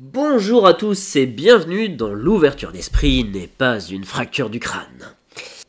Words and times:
Bonjour 0.00 0.66
à 0.66 0.74
tous 0.74 1.14
et 1.14 1.24
bienvenue 1.24 1.88
dans 1.88 2.12
l'ouverture 2.12 2.72
d'esprit 2.72 3.22
n'est 3.22 3.46
pas 3.46 3.78
une 3.78 4.02
fracture 4.02 4.50
du 4.50 4.58
crâne. 4.58 5.14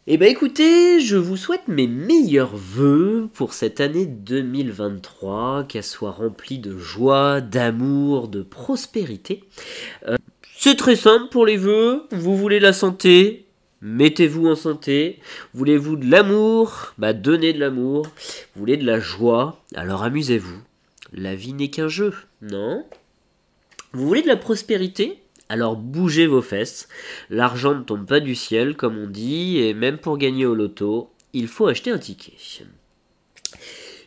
Eh 0.07 0.17
ben 0.17 0.27
écoutez, 0.27 0.99
je 0.99 1.15
vous 1.15 1.37
souhaite 1.37 1.67
mes 1.67 1.85
meilleurs 1.85 2.55
voeux 2.55 3.29
pour 3.35 3.53
cette 3.53 3.79
année 3.81 4.07
2023, 4.07 5.65
qu'elle 5.65 5.83
soit 5.83 6.09
remplie 6.09 6.57
de 6.57 6.75
joie, 6.75 7.39
d'amour, 7.39 8.27
de 8.27 8.41
prospérité. 8.41 9.43
Euh, 10.07 10.15
c'est 10.57 10.75
très 10.75 10.95
simple 10.95 11.29
pour 11.29 11.45
les 11.45 11.57
vœux, 11.57 12.07
vous 12.09 12.35
voulez 12.35 12.59
la 12.59 12.73
santé, 12.73 13.45
mettez-vous 13.81 14.47
en 14.47 14.55
santé. 14.55 15.19
Voulez-vous 15.53 15.97
de 15.97 16.09
l'amour 16.09 16.95
Bah 16.97 17.13
donnez 17.13 17.53
de 17.53 17.59
l'amour. 17.59 18.07
Voulez 18.55 18.77
de 18.77 18.87
la 18.87 18.99
joie 18.99 19.61
Alors 19.75 20.01
amusez-vous. 20.01 20.57
La 21.13 21.35
vie 21.35 21.53
n'est 21.53 21.69
qu'un 21.69 21.89
jeu, 21.89 22.11
non? 22.41 22.83
Vous 23.95 24.09
voulez 24.09 24.23
de 24.23 24.27
la 24.27 24.35
prospérité? 24.35 25.23
Alors 25.47 25.77
bougez 25.77 26.27
vos 26.27 26.41
fesses. 26.41 26.89
L'argent 27.29 27.73
ne 27.73 27.81
tombe 27.81 28.05
pas 28.05 28.19
du 28.19 28.35
ciel, 28.35 28.75
comme 28.75 28.97
on 28.97 29.07
dit, 29.07 29.59
et 29.59 29.73
même 29.73 29.99
pour 29.99 30.17
gagner 30.17 30.45
au 30.45 30.53
loto, 30.53 31.13
il 31.31 31.47
faut 31.47 31.67
acheter 31.67 31.91
un 31.91 31.97
ticket. 31.97 32.33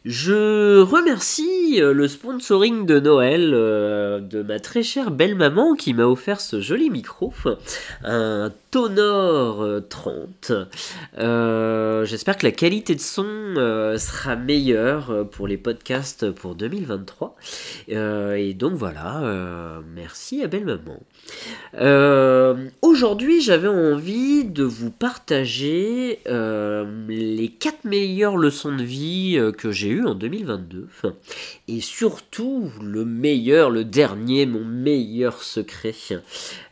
Je 0.08 0.80
remercie 0.80 1.82
euh, 1.82 1.92
le 1.92 2.08
sponsoring 2.08 2.86
de 2.86 2.98
Noël 2.98 3.50
euh, 3.52 4.20
de 4.20 4.42
ma 4.42 4.58
très 4.58 4.82
chère 4.82 5.10
belle 5.10 5.34
maman 5.34 5.74
qui 5.74 5.92
m'a 5.92 6.06
offert 6.06 6.40
ce 6.40 6.62
joli 6.62 6.88
micro, 6.88 7.34
un 8.04 8.50
Tonor 8.70 9.82
30. 9.90 10.52
Euh, 11.18 12.06
j'espère 12.06 12.38
que 12.38 12.46
la 12.46 12.52
qualité 12.52 12.94
de 12.94 13.00
son 13.00 13.26
sera 13.98 14.36
meilleure 14.36 15.28
pour 15.30 15.46
les 15.46 15.58
podcasts 15.58 16.30
pour 16.30 16.54
2023. 16.54 17.36
et 17.88 18.54
donc 18.54 18.74
voilà, 18.74 19.82
merci 19.94 20.42
à 20.42 20.48
belle 20.48 20.64
maman. 20.64 21.00
Aujourd'hui, 22.82 23.40
j'avais 23.40 23.68
envie 23.68 24.44
de 24.44 24.64
vous 24.64 24.90
partager 24.90 26.20
les 26.26 27.52
4 27.58 27.84
meilleures 27.84 28.36
leçons 28.36 28.74
de 28.74 28.82
vie 28.82 29.38
que 29.56 29.70
j'ai 29.70 29.97
en 30.06 30.14
2022. 30.14 30.88
Et 31.68 31.80
surtout, 31.80 32.70
le 32.82 33.04
meilleur, 33.04 33.70
le 33.70 33.84
dernier, 33.84 34.46
mon 34.46 34.64
meilleur 34.64 35.42
secret, 35.42 35.94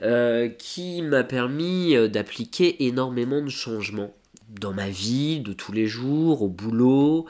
euh, 0.03 0.49
qui 0.49 1.03
m'a 1.03 1.25
permis 1.25 1.97
euh, 1.97 2.09
d'appliquer 2.09 2.87
énormément 2.87 3.43
de 3.43 3.49
changements 3.49 4.15
dans 4.49 4.73
ma 4.73 4.89
vie 4.89 5.41
de 5.41 5.53
tous 5.53 5.73
les 5.73 5.87
jours, 5.87 6.43
au 6.43 6.49
boulot. 6.49 7.27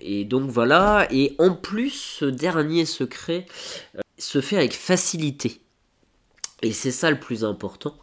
Et 0.00 0.24
donc 0.24 0.50
voilà, 0.50 1.08
et 1.10 1.34
en 1.38 1.54
plus, 1.54 1.90
ce 1.90 2.24
dernier 2.24 2.84
secret 2.84 3.46
euh, 3.96 4.00
se 4.18 4.40
fait 4.40 4.56
avec 4.56 4.74
facilité. 4.74 5.60
Et 6.62 6.72
c'est 6.72 6.92
ça 6.92 7.10
le 7.10 7.18
plus 7.18 7.44
important. 7.44 7.96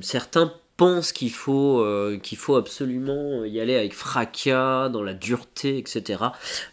certains 0.00 0.52
pense 0.76 1.12
qu'il 1.12 1.30
faut, 1.30 1.80
euh, 1.80 2.18
qu'il 2.18 2.38
faut 2.38 2.56
absolument 2.56 3.44
y 3.44 3.60
aller 3.60 3.76
avec 3.76 3.94
fracas, 3.94 4.88
dans 4.88 5.02
la 5.02 5.14
dureté, 5.14 5.78
etc. 5.78 6.24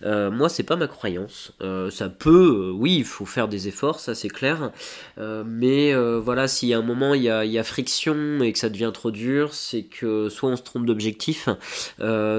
Euh, 0.04 0.32
moi, 0.32 0.50
c'est 0.50 0.64
pas 0.64 0.76
ma 0.76 0.88
croyance. 0.88 1.54
Euh, 1.62 1.92
ça 1.92 2.10
peut, 2.10 2.72
oui, 2.76 2.98
il 2.98 3.06
faut 3.06 3.26
faire 3.26 3.48
des 3.48 3.68
efforts, 3.68 4.00
ça 4.00 4.16
c'est 4.16 4.30
clair. 4.30 4.72
mais 5.18 5.94
voilà, 6.20 6.46
y 6.64 6.74
a 6.74 6.78
un 6.78 6.82
moment 6.82 7.14
il 7.14 7.24
y 7.24 7.30
a, 7.30 7.46
y 7.46 7.58
a, 7.58 7.64
friction 7.64 8.42
et 8.42 8.52
que 8.54 8.60
ça 8.60 8.70
devient 8.70 8.92
trop 8.94 9.12
dur, 9.12 9.54
c'est 9.54 9.84
que 9.84 10.30
soit 10.30 10.50
on 10.50 10.56
se 10.56 10.64
trompe 10.64 10.86
d'objectif, 10.86 11.50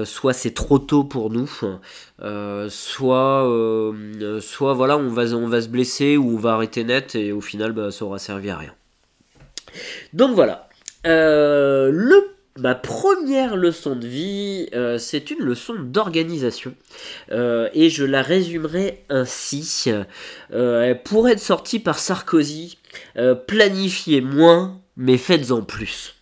soit 0.05 0.33
c'est 0.33 0.53
trop 0.53 0.79
tôt 0.79 1.03
pour 1.03 1.29
nous, 1.29 1.49
soit, 2.69 3.49
soit 4.41 4.73
voilà, 4.73 4.97
on 4.97 5.09
va, 5.09 5.23
on 5.35 5.47
va 5.47 5.61
se 5.61 5.67
blesser 5.67 6.17
ou 6.17 6.35
on 6.35 6.37
va 6.37 6.53
arrêter 6.53 6.83
net 6.83 7.15
et 7.15 7.31
au 7.31 7.41
final, 7.41 7.71
bah, 7.71 7.91
ça 7.91 8.05
aura 8.05 8.19
servi 8.19 8.49
à 8.49 8.57
rien. 8.57 8.73
Donc 10.13 10.35
voilà, 10.35 10.67
euh, 11.05 11.91
Ma 12.59 12.75
première 12.75 13.55
leçon 13.55 13.95
de 13.95 14.05
vie, 14.05 14.69
euh, 14.75 14.99
c'est 14.99 15.31
une 15.31 15.39
leçon 15.39 15.73
d'organisation. 15.73 16.75
Euh, 17.31 17.67
et 17.73 17.89
je 17.89 18.03
la 18.03 18.21
résumerai 18.21 19.03
ainsi. 19.09 19.85
elle 20.51 21.01
pourrait 21.01 21.31
être 21.31 21.39
sortie 21.39 21.79
par 21.79 21.97
Sarkozy. 21.97 22.77
planifiez 23.47 24.21
moins, 24.21 24.79
mais 24.97 25.17
faites-en 25.17 25.63
plus. 25.63 26.13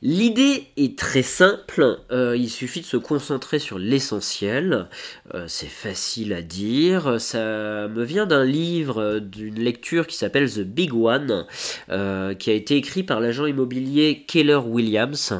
L'idée 0.00 0.68
est 0.76 0.96
très 0.96 1.22
simple, 1.22 1.98
euh, 2.12 2.36
il 2.36 2.48
suffit 2.48 2.82
de 2.82 2.86
se 2.86 2.96
concentrer 2.96 3.58
sur 3.58 3.80
l'essentiel, 3.80 4.86
euh, 5.34 5.46
c'est 5.48 5.66
facile 5.66 6.32
à 6.34 6.40
dire, 6.40 7.20
ça 7.20 7.88
me 7.88 8.04
vient 8.04 8.24
d'un 8.24 8.44
livre, 8.44 9.18
d'une 9.18 9.58
lecture 9.58 10.06
qui 10.06 10.14
s'appelle 10.14 10.48
The 10.48 10.60
Big 10.60 10.94
One, 10.94 11.46
euh, 11.90 12.34
qui 12.34 12.50
a 12.50 12.52
été 12.52 12.76
écrit 12.76 13.02
par 13.02 13.18
l'agent 13.18 13.46
immobilier 13.46 14.24
Keller 14.28 14.60
Williams. 14.64 15.34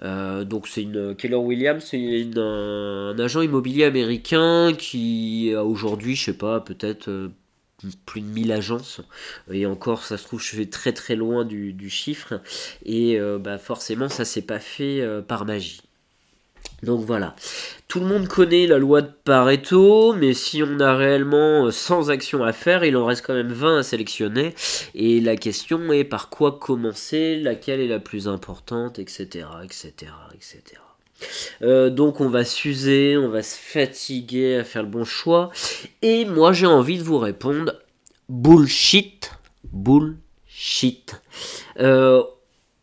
donc 0.00 0.68
c'est 0.68 0.82
une 0.82 1.16
Keller 1.16 1.34
Williams, 1.34 1.84
c'est 1.90 2.28
un, 2.36 3.16
agent 3.18 3.42
immobilier 3.42 3.82
américain 3.82 4.72
qui 4.78 5.52
a 5.52 5.64
aujourd'hui, 5.64 6.14
je 6.14 6.26
sais 6.26 6.38
pas, 6.38 6.60
peut-être 6.60 7.32
plus 8.04 8.20
de 8.20 8.26
1000 8.26 8.52
agences. 8.52 9.00
Et 9.50 9.66
encore 9.66 10.04
ça 10.04 10.16
se 10.16 10.24
trouve 10.24 10.42
je 10.42 10.56
vais 10.56 10.66
très 10.66 10.92
très 10.92 11.16
loin 11.16 11.44
du, 11.44 11.90
chiffre. 11.90 12.40
Et 12.84 13.18
euh, 13.18 13.38
bah 13.38 13.58
forcément 13.58 14.08
ça 14.08 14.24
s'est 14.24 14.42
pas 14.42 14.60
fait 14.60 15.00
euh, 15.00 15.22
par 15.22 15.44
magie. 15.44 15.82
Donc 16.82 17.04
voilà. 17.04 17.34
Tout 17.88 18.00
le 18.00 18.06
monde 18.06 18.28
connaît 18.28 18.66
la 18.66 18.78
loi 18.78 19.00
de 19.00 19.10
Pareto 19.24 20.14
mais 20.14 20.34
si 20.34 20.62
on 20.62 20.80
a 20.80 20.94
réellement 20.94 21.70
100 21.70 22.08
euh, 22.08 22.12
actions 22.12 22.44
à 22.44 22.52
faire 22.52 22.84
il 22.84 22.96
en 22.96 23.06
reste 23.06 23.24
quand 23.24 23.34
même 23.34 23.52
20 23.52 23.78
à 23.78 23.82
sélectionner. 23.82 24.54
Et 24.94 25.20
la 25.20 25.36
question 25.36 25.92
est 25.92 26.04
par 26.04 26.28
quoi 26.28 26.58
commencer? 26.58 27.36
Laquelle 27.36 27.80
est 27.80 27.88
la 27.88 28.00
plus 28.00 28.28
importante? 28.28 28.98
Etc 28.98 29.46
etc 29.64 30.12
etc 30.34 30.80
euh, 31.62 31.90
donc 31.90 32.20
on 32.20 32.28
va 32.28 32.44
s'user, 32.44 33.16
on 33.16 33.28
va 33.28 33.42
se 33.42 33.56
fatiguer 33.56 34.56
à 34.56 34.64
faire 34.64 34.82
le 34.82 34.88
bon 34.88 35.04
choix. 35.04 35.50
Et 36.02 36.24
moi 36.24 36.52
j'ai 36.52 36.66
envie 36.66 36.98
de 36.98 37.02
vous 37.02 37.18
répondre 37.18 37.74
bullshit, 38.28 39.32
bullshit. 39.72 41.20
Euh, 41.78 42.22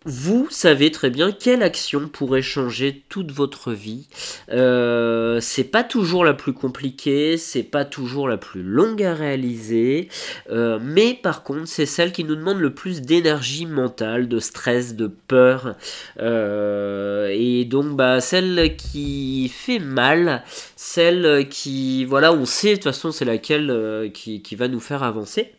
vous 0.06 0.48
savez 0.50 0.92
très 0.92 1.10
bien 1.10 1.32
quelle 1.32 1.64
action 1.64 2.08
pourrait 2.08 2.42
changer 2.42 3.04
toute 3.10 3.32
votre 3.32 3.72
vie. 3.72 4.08
Euh, 4.50 5.40
c'est 5.40 5.64
pas 5.64 5.84
toujours 5.84 6.26
la 6.26 6.34
plus 6.34 6.54
compliquée, 6.54 7.38
c'est 7.38 7.64
pas 7.64 7.86
toujours 7.86 8.28
la 8.28 8.38
plus 8.38 8.64
longue 8.64 9.02
à 9.04 9.14
réaliser, 9.14 10.10
euh, 10.50 10.80
mais 10.82 11.14
par 11.14 11.44
contre 11.44 11.68
c'est 11.68 11.86
celle 11.86 12.12
qui 12.12 12.24
nous 12.24 12.36
demande 12.36 12.60
le 12.60 12.74
plus 12.74 13.02
d'énergie 13.02 13.66
mentale, 13.66 14.28
de 14.28 14.40
stress, 14.40 14.96
de 14.96 15.08
peur, 15.08 15.76
euh, 16.20 17.30
et 17.32 17.66
donc 17.66 17.96
bah 17.96 18.20
celle 18.20 18.76
qui 18.76 19.50
fait 19.50 19.80
mal, 19.80 20.44
celle 20.76 21.48
qui 21.50 22.06
voilà 22.06 22.34
on 22.34 22.46
sait 22.46 22.72
de 22.72 22.76
toute 22.76 22.84
façon 22.86 23.12
c'est 23.12 23.26
laquelle 23.26 24.12
qui, 24.14 24.42
qui 24.42 24.56
va 24.56 24.68
nous 24.68 24.80
faire 24.80 25.04
avancer. 25.04 25.52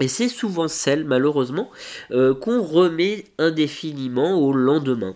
Et 0.00 0.08
c'est 0.08 0.28
souvent 0.28 0.66
celle, 0.66 1.04
malheureusement, 1.04 1.70
euh, 2.10 2.34
qu'on 2.34 2.62
remet 2.62 3.26
indéfiniment 3.38 4.40
au 4.40 4.52
lendemain. 4.52 5.14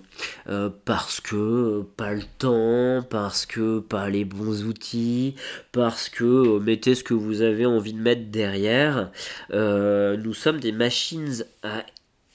Euh, 0.49 0.71
parce 0.85 1.21
que 1.21 1.35
euh, 1.35 1.87
pas 1.97 2.15
le 2.15 2.23
temps, 2.39 3.05
parce 3.09 3.45
que 3.45 3.81
pas 3.81 4.09
les 4.09 4.25
bons 4.25 4.63
outils, 4.65 5.35
parce 5.73 6.09
que 6.09 6.61
mettez 6.61 6.95
ce 6.95 7.03
que 7.03 7.15
vous 7.15 7.43
avez 7.43 7.67
envie 7.67 7.93
de 7.93 8.01
mettre 8.01 8.31
derrière. 8.31 9.11
nous 9.53 10.35
sommes 10.35 10.61
des 10.61 10.73
machines 10.73 11.45
à 11.65 11.85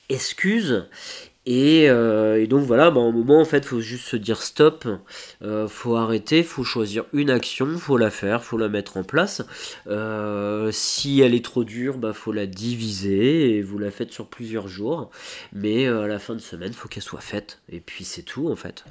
excuses 0.10 0.86
euh, 1.48 2.38
et, 2.38 2.48
donc 2.48 2.66
voilà, 2.66 2.92
bah, 2.92 3.02
un 3.02 3.12
moment 3.12 3.42
en 3.42 3.46
fait, 3.46 3.66
faut 3.66 3.82
juste 3.82 4.06
se 4.06 4.16
dire 4.16 4.42
stop, 4.42 4.88
euh, 5.42 5.68
faut 5.68 5.96
arrêter, 5.96 6.44
faut 6.44 6.64
choisir 6.64 7.06
une 7.14 7.30
action, 7.30 7.78
faut 7.78 7.98
la 7.98 8.10
faire, 8.10 8.44
faut 8.44 8.58
la 8.58 8.70
mettre 8.70 8.98
en 8.98 9.04
place. 9.04 9.42
Euh, 9.88 10.70
si 10.72 11.22
elle 11.22 11.34
est 11.34 11.44
trop 11.44 11.64
dure, 11.64 11.98
bah 11.98 12.14
faut 12.14 12.32
la 12.32 12.46
diviser 12.46 13.58
et 13.58 13.62
vous 13.62 13.78
la 13.78 13.92
faites 13.92 14.12
sur 14.12 14.28
plusieurs 14.28 14.68
jours. 14.68 15.10
Mais 15.52 15.88
à 15.88 16.08
la 16.08 16.20
fin 16.20 16.36
de 16.36 16.40
semaine, 16.40 16.74
faut 16.74 16.88
qu'elle 16.88 17.04
soit 17.04 17.22
faite. 17.22 17.62
Et 17.70 17.80
puis 17.80 18.06
c'est 18.06 18.24
tout 18.24 18.50
en 18.50 18.56
fait. 18.56 18.86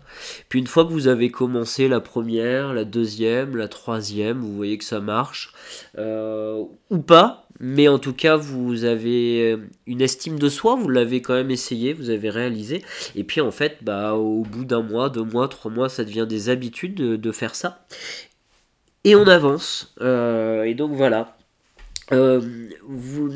Puis 0.49 0.59
une 0.59 0.67
fois 0.67 0.85
que 0.85 0.93
vous 0.93 1.09
avez 1.09 1.31
commencé 1.31 1.89
la 1.89 2.01
première, 2.01 2.75
la 2.75 2.85
deuxième, 2.85 3.57
la 3.57 3.69
troisième, 3.69 4.41
vous 4.41 4.55
voyez 4.55 4.79
que 4.79 4.85
ça 4.85 5.01
marche 5.01 5.53
ou 5.97 6.99
pas, 6.99 7.47
mais 7.63 7.89
en 7.89 7.99
tout 7.99 8.13
cas 8.13 8.37
vous 8.37 8.85
avez 8.85 9.57
une 9.87 10.03
estime 10.03 10.39
de 10.39 10.49
soi, 10.49 10.75
vous 10.75 10.89
l'avez 10.89 11.23
quand 11.23 11.35
même 11.35 11.51
essayé, 11.51 11.95
vous 11.95 12.11
avez 12.11 12.29
réalisé, 12.29 12.83
et 13.15 13.25
puis 13.25 13.41
en 13.41 13.53
fait, 13.53 13.79
bah, 13.83 14.15
au 14.15 14.43
bout 14.43 14.65
d'un 14.65 14.83
mois, 14.83 15.09
deux 15.09 15.23
mois, 15.23 15.49
trois 15.49 15.71
mois, 15.71 15.89
ça 15.89 16.05
devient 16.05 16.27
des 16.29 16.51
habitudes 16.51 16.95
de, 16.95 17.33
faire 17.33 17.55
ça, 17.55 17.87
et 19.05 19.15
on 19.15 19.27
avance, 19.27 19.95
euh, 20.01 20.65
et 20.65 20.75
donc 20.75 20.93
voilà. 20.93 21.37
Euh, 22.11 22.41
vous, 22.83 23.31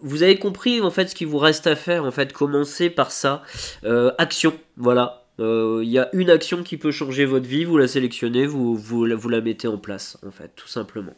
vous 0.00 0.22
avez 0.22 0.38
compris 0.38 0.80
en 0.80 0.90
fait 0.90 1.08
ce 1.08 1.14
qu'il 1.14 1.28
vous 1.28 1.38
reste 1.38 1.66
à 1.66 1.76
faire, 1.76 2.04
en 2.04 2.10
fait, 2.10 2.32
commencez 2.32 2.90
par 2.90 3.10
ça, 3.12 3.42
euh, 3.84 4.12
action, 4.18 4.52
voilà, 4.76 5.21
il 5.38 5.88
y 5.88 5.98
a 5.98 6.08
une 6.12 6.30
action 6.30 6.62
qui 6.62 6.76
peut 6.76 6.92
changer 6.92 7.24
votre 7.24 7.46
vie, 7.46 7.64
vous 7.64 7.78
la 7.78 7.88
sélectionnez, 7.88 8.46
vous, 8.46 8.76
vous, 8.76 9.04
la 9.04 9.40
mettez 9.40 9.68
en 9.68 9.78
place, 9.78 10.18
en 10.26 10.30
fait, 10.30 10.52
tout 10.54 10.68
simplement. 10.68 11.14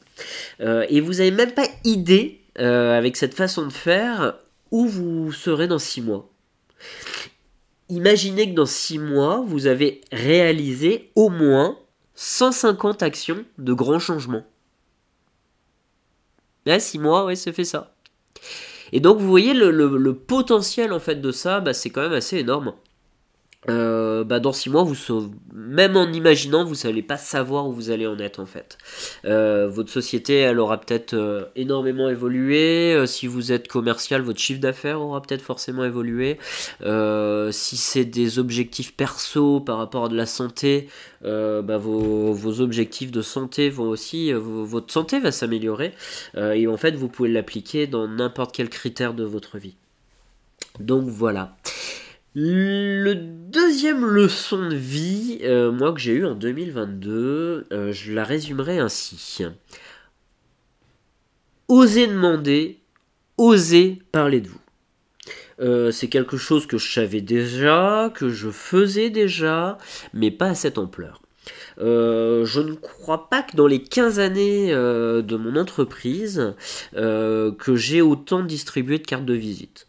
et 0.60 1.00
vous 1.00 1.14
n'avez 1.14 1.30
même 1.30 1.52
pas 1.52 1.66
idée 1.84 2.40
euh, 2.60 2.96
avec 2.96 3.16
cette 3.16 3.34
façon 3.34 3.66
de 3.66 3.72
faire, 3.72 4.38
où 4.70 4.86
vous 4.86 5.32
serez 5.32 5.66
dans 5.66 5.80
6 5.80 6.02
mois. 6.02 6.30
Imaginez 7.88 8.50
que 8.50 8.54
dans 8.54 8.66
6 8.66 8.98
mois, 9.00 9.42
vous 9.44 9.66
avez 9.66 10.02
réalisé 10.12 11.10
au 11.16 11.30
moins 11.30 11.76
150 12.14 13.02
actions 13.02 13.44
de 13.58 13.72
grands 13.72 13.98
changements. 13.98 14.44
Là, 16.64 16.78
6 16.78 17.00
mois, 17.00 17.24
ouais, 17.24 17.34
ça 17.34 17.52
fait 17.52 17.64
ça. 17.64 17.96
Et 18.92 19.00
donc, 19.00 19.18
vous 19.18 19.28
voyez, 19.28 19.52
le, 19.52 20.12
potentiel 20.12 20.92
en 20.92 21.00
fait 21.00 21.16
de 21.16 21.32
ça, 21.32 21.58
bah, 21.58 21.74
c'est 21.74 21.90
quand 21.90 22.02
même 22.02 22.12
assez 22.12 22.38
énorme. 22.38 22.72
Euh, 23.70 24.24
bah 24.24 24.40
dans 24.40 24.52
six 24.52 24.70
mois, 24.70 24.82
vous 24.82 24.94
même 25.52 25.96
en 25.96 26.12
imaginant, 26.12 26.64
vous 26.64 26.74
n'allez 26.84 27.02
pas 27.02 27.16
savoir 27.16 27.66
où 27.66 27.72
vous 27.72 27.90
allez 27.90 28.06
en 28.06 28.18
être 28.18 28.40
en 28.40 28.46
fait. 28.46 28.78
Euh, 29.24 29.68
votre 29.68 29.90
société, 29.90 30.38
elle 30.38 30.58
aura 30.58 30.80
peut-être 30.80 31.14
euh, 31.14 31.44
énormément 31.56 32.08
évolué. 32.08 33.04
si 33.06 33.26
vous 33.26 33.52
êtes 33.52 33.68
commercial, 33.68 34.22
votre 34.22 34.38
chiffre 34.38 34.60
d'affaires 34.60 35.00
aura 35.00 35.22
peut-être 35.22 35.42
forcément 35.42 35.84
évolué. 35.84 36.38
si 37.50 37.76
c'est 37.76 38.04
des 38.04 38.38
objectifs 38.38 38.94
perso 38.96 39.60
par 39.60 39.78
rapport 39.78 40.06
à 40.06 40.08
de 40.08 40.16
la 40.16 40.26
santé, 40.26 40.88
bah 41.22 41.78
vos, 41.78 42.32
vos, 42.32 42.60
objectifs 42.60 43.10
de 43.10 43.22
santé 43.22 43.70
vont 43.70 43.88
aussi, 43.88 44.32
votre 44.32 44.92
santé 44.92 45.20
va 45.20 45.32
s'améliorer. 45.32 45.92
et 46.36 46.66
en 46.66 46.76
fait, 46.76 46.94
vous 46.94 47.08
pouvez 47.08 47.28
l'appliquer 47.28 47.86
dans 47.86 48.06
n'importe 48.08 48.54
quel 48.54 48.68
critère 48.68 49.14
de 49.14 49.24
votre 49.24 49.58
vie. 49.58 49.74
Donc 50.80 51.04
voilà. 51.04 51.56
Le 52.36 53.14
deuxième 53.14 54.04
leçon 54.04 54.68
de 54.68 54.74
vie, 54.74 55.38
euh, 55.44 55.70
moi 55.70 55.92
que 55.92 56.00
j'ai 56.00 56.14
eu 56.14 56.26
en 56.26 56.34
2022, 56.34 57.68
euh, 57.70 57.92
je 57.92 58.12
la 58.12 58.24
résumerai 58.24 58.80
ainsi. 58.80 59.44
Osez 61.68 62.08
demander, 62.08 62.80
osez 63.38 64.02
parler 64.10 64.40
de 64.40 64.48
vous. 64.48 64.60
Euh, 65.60 65.92
c'est 65.92 66.08
quelque 66.08 66.36
chose 66.36 66.66
que 66.66 66.76
je 66.76 66.92
savais 66.92 67.20
déjà, 67.20 68.10
que 68.12 68.28
je 68.28 68.50
faisais 68.50 69.10
déjà, 69.10 69.78
mais 70.12 70.32
pas 70.32 70.46
à 70.46 70.54
cette 70.56 70.76
ampleur. 70.78 71.22
je 71.78 72.60
ne 72.60 72.74
crois 72.74 73.30
pas 73.30 73.44
que 73.44 73.56
dans 73.56 73.68
les 73.68 73.84
15 73.84 74.18
années 74.18 74.72
de 74.72 75.36
mon 75.36 75.54
entreprise, 75.54 76.56
que 76.94 77.76
j'ai 77.76 78.02
autant 78.02 78.42
distribué 78.42 78.98
de 78.98 79.06
cartes 79.06 79.24
de 79.24 79.34
visite. 79.34 79.86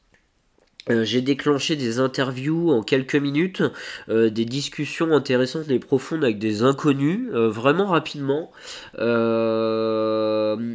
Euh, 0.89 1.03
j'ai 1.03 1.21
déclenché 1.21 1.75
des 1.75 1.99
interviews 1.99 2.71
en 2.71 2.83
quelques 2.83 3.15
minutes, 3.15 3.63
euh, 4.09 4.29
des 4.29 4.45
discussions 4.45 5.11
intéressantes 5.13 5.69
et 5.69 5.79
profondes 5.79 6.23
avec 6.23 6.37
des 6.37 6.61
inconnus, 6.61 7.29
euh, 7.33 7.49
vraiment 7.49 7.87
rapidement. 7.87 8.51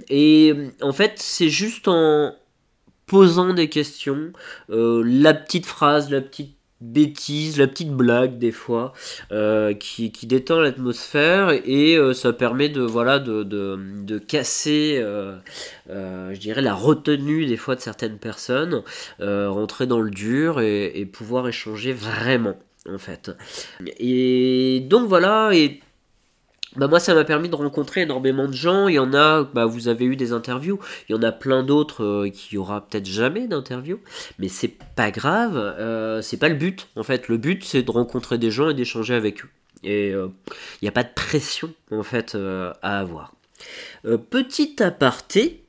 et 0.09 0.55
en 0.83 0.93
fait, 0.93 1.13
c'est 1.17 1.49
juste 1.49 1.89
en 1.89 2.35
posant 3.07 3.55
des 3.55 3.69
questions, 3.69 4.33
la 4.69 5.35
petite 5.35 5.67
phrase, 5.67 6.11
la 6.11 6.21
petite 6.21 6.60
bêtise, 6.81 7.59
la 7.59 7.67
petite 7.67 7.93
blague 7.93 8.39
des 8.39 8.53
fois, 8.53 8.93
euh, 9.33 9.75
qui, 9.75 10.11
détend 10.23 10.61
l'atmosphère 10.61 11.51
et 11.51 11.97
euh, 11.97 12.15
ça 12.15 12.33
permet 12.33 12.69
de 12.69 12.83
voilà 12.83 13.19
de, 13.19 13.43
de, 13.43 14.19
casser, 14.19 14.99
euh, 15.03 15.37
la 15.87 16.75
retenue 16.75 17.47
des 17.47 17.57
fois 17.57 17.75
de 17.75 17.81
certaines 17.81 18.19
personnes, 18.19 18.83
rentrer 19.21 19.87
dans 19.87 20.01
le 20.01 20.11
dur 20.11 20.61
et, 20.61 21.09
pouvoir 21.13 21.49
échanger 21.49 21.93
vraiment 21.93 22.57
en 22.89 22.99
fait. 22.99 23.31
Et 23.99 24.81
donc 24.89 25.09
voilà 25.09 25.51
bah 26.77 26.87
moi 26.87 27.01
ça 27.01 27.15
m'a 27.15 27.25
permis 27.25 27.49
de 27.49 27.57
rencontrer 27.57 28.03
énormément 28.03 28.47
de 28.47 28.53
gens. 28.53 28.87
Il 28.87 28.95
y 28.95 28.99
en 28.99 29.13
a, 29.13 29.43
bah 29.43 29.67
vous 29.67 29.89
avez 29.89 30.05
eu 30.05 30.15
des 30.15 30.33
interviews. 30.33 30.79
Il 31.09 31.13
y 31.13 31.19
en 31.19 31.23
a 31.23 31.33
plein 31.33 31.65
d'autres 31.65 32.05
euh, 32.05 32.31
qui 32.31 32.57
aura 32.59 32.87
peut-être 32.87 33.07
jamais 33.07 33.49
d'interview, 33.49 33.99
mais 34.39 34.49
c'est 34.49 34.77
pas 34.95 35.11
grave. 35.11 35.57
Euh, 35.57 36.23
c'est 36.23 36.37
pas 36.37 36.49
le 36.49 36.55
but 36.55 36.89
en 36.95 37.03
fait. 37.03 37.29
Le 37.29 37.39
but 37.39 37.65
c'est 37.65 37.83
de 37.83 37.91
rencontrer 37.91 38.39
des 38.39 38.53
gens 38.53 38.71
et 38.71 38.75
d'échanger 38.75 39.15
avec 39.15 39.45
eux. 39.45 39.49
Et 39.83 40.09
il 40.09 40.15
euh, 40.15 40.29
n'y 40.83 40.89
a 40.89 40.93
pas 40.93 41.03
de 41.03 41.13
pression 41.13 41.73
en 41.91 42.05
fait 42.05 42.37
à 42.37 43.01
avoir. 43.01 43.35
petit 44.31 44.83
aparté. 44.83 45.65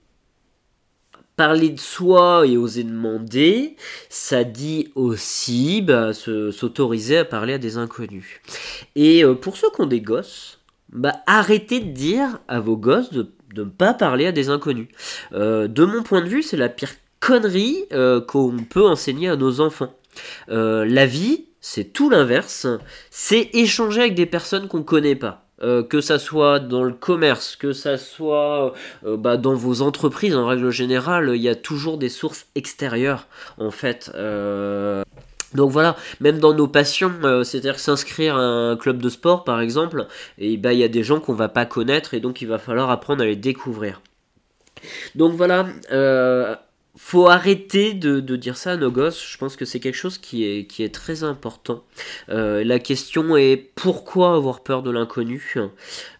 Parler 1.37 1.69
de 1.69 1.79
soi 1.79 2.45
et 2.45 2.55
oser 2.55 2.83
demander, 2.83 3.75
ça 4.09 4.43
dit 4.43 4.91
aussi 4.93 5.81
bah, 5.81 6.13
s'autoriser 6.13 7.17
à 7.17 7.25
parler 7.25 7.53
à 7.53 7.57
des 7.57 7.77
inconnus. 7.77 8.41
Et 8.95 9.23
pour 9.41 9.57
ceux 9.57 9.71
qui 9.71 9.81
ont 9.81 9.87
des 9.87 10.01
gosses, 10.01 10.60
bah, 10.91 11.15
arrêtez 11.25 11.79
de 11.79 11.91
dire 11.91 12.39
à 12.47 12.59
vos 12.59 12.77
gosses 12.77 13.11
de 13.11 13.31
ne 13.55 13.63
pas 13.63 13.93
parler 13.93 14.27
à 14.27 14.31
des 14.31 14.49
inconnus. 14.49 14.87
Euh, 15.33 15.67
de 15.67 15.85
mon 15.85 16.03
point 16.03 16.21
de 16.21 16.27
vue, 16.27 16.43
c'est 16.43 16.57
la 16.57 16.69
pire 16.69 16.91
connerie 17.19 17.85
euh, 17.93 18.21
qu'on 18.21 18.57
peut 18.57 18.85
enseigner 18.85 19.29
à 19.29 19.35
nos 19.35 19.61
enfants. 19.61 19.93
Euh, 20.49 20.85
la 20.85 21.05
vie, 21.05 21.45
c'est 21.61 21.93
tout 21.93 22.09
l'inverse. 22.09 22.67
C'est 23.09 23.49
échanger 23.53 24.01
avec 24.01 24.15
des 24.15 24.25
personnes 24.25 24.67
qu'on 24.67 24.83
connaît 24.83 25.15
pas. 25.15 25.45
que 25.89 26.01
ça 26.01 26.17
soit 26.17 26.59
dans 26.59 26.83
le 26.83 26.93
commerce, 26.93 27.55
que 27.55 27.71
ça 27.71 27.99
soit 27.99 28.73
bah, 29.03 29.37
dans 29.37 29.53
vos 29.53 29.83
entreprises, 29.83 30.35
en 30.35 30.47
règle 30.47 30.71
générale, 30.71 31.33
il 31.35 31.41
y 31.41 31.49
a 31.49 31.55
toujours 31.55 31.99
des 31.99 32.09
sources 32.09 32.47
extérieures, 32.55 33.27
en 33.59 33.69
fait. 33.69 34.11
Donc 35.53 35.71
voilà, 35.71 35.97
même 36.19 36.39
dans 36.39 36.53
nos 36.53 36.67
passions, 36.67 37.13
euh, 37.23 37.43
c'est-à-dire 37.43 37.79
s'inscrire 37.79 38.35
à 38.37 38.71
un 38.71 38.77
club 38.77 39.01
de 39.01 39.09
sport 39.09 39.43
par 39.43 39.59
exemple, 39.59 40.07
et 40.37 40.57
bah 40.57 40.73
il 40.73 40.79
y 40.79 40.83
a 40.83 40.87
des 40.87 41.03
gens 41.03 41.19
qu'on 41.19 41.33
va 41.33 41.49
pas 41.49 41.65
connaître 41.65 42.13
et 42.13 42.19
donc 42.19 42.41
il 42.41 42.47
va 42.47 42.57
falloir 42.57 42.89
apprendre 42.89 43.23
à 43.23 43.25
les 43.25 43.35
découvrir. 43.35 44.01
Donc 45.15 45.33
voilà, 45.33 45.67
euh, 45.91 46.55
faut 46.95 47.27
arrêter 47.27 47.93
de, 47.93 48.19
dire 48.35 48.55
ça 48.55 48.71
à 48.71 48.77
nos 48.77 48.91
gosses. 48.91 49.21
Je 49.29 49.37
pense 49.37 49.57
que 49.57 49.65
c'est 49.65 49.79
quelque 49.81 49.95
chose 49.95 50.17
qui 50.17 50.45
est, 50.45 50.65
qui 50.65 50.83
est 50.83 50.93
très 50.93 51.23
important. 51.23 51.83
Euh, 52.29 52.63
la 52.63 52.79
question 52.79 53.35
est 53.35 53.57
pourquoi 53.75 54.35
avoir 54.35 54.63
peur 54.63 54.83
de 54.83 54.89
l'inconnu? 54.89 55.55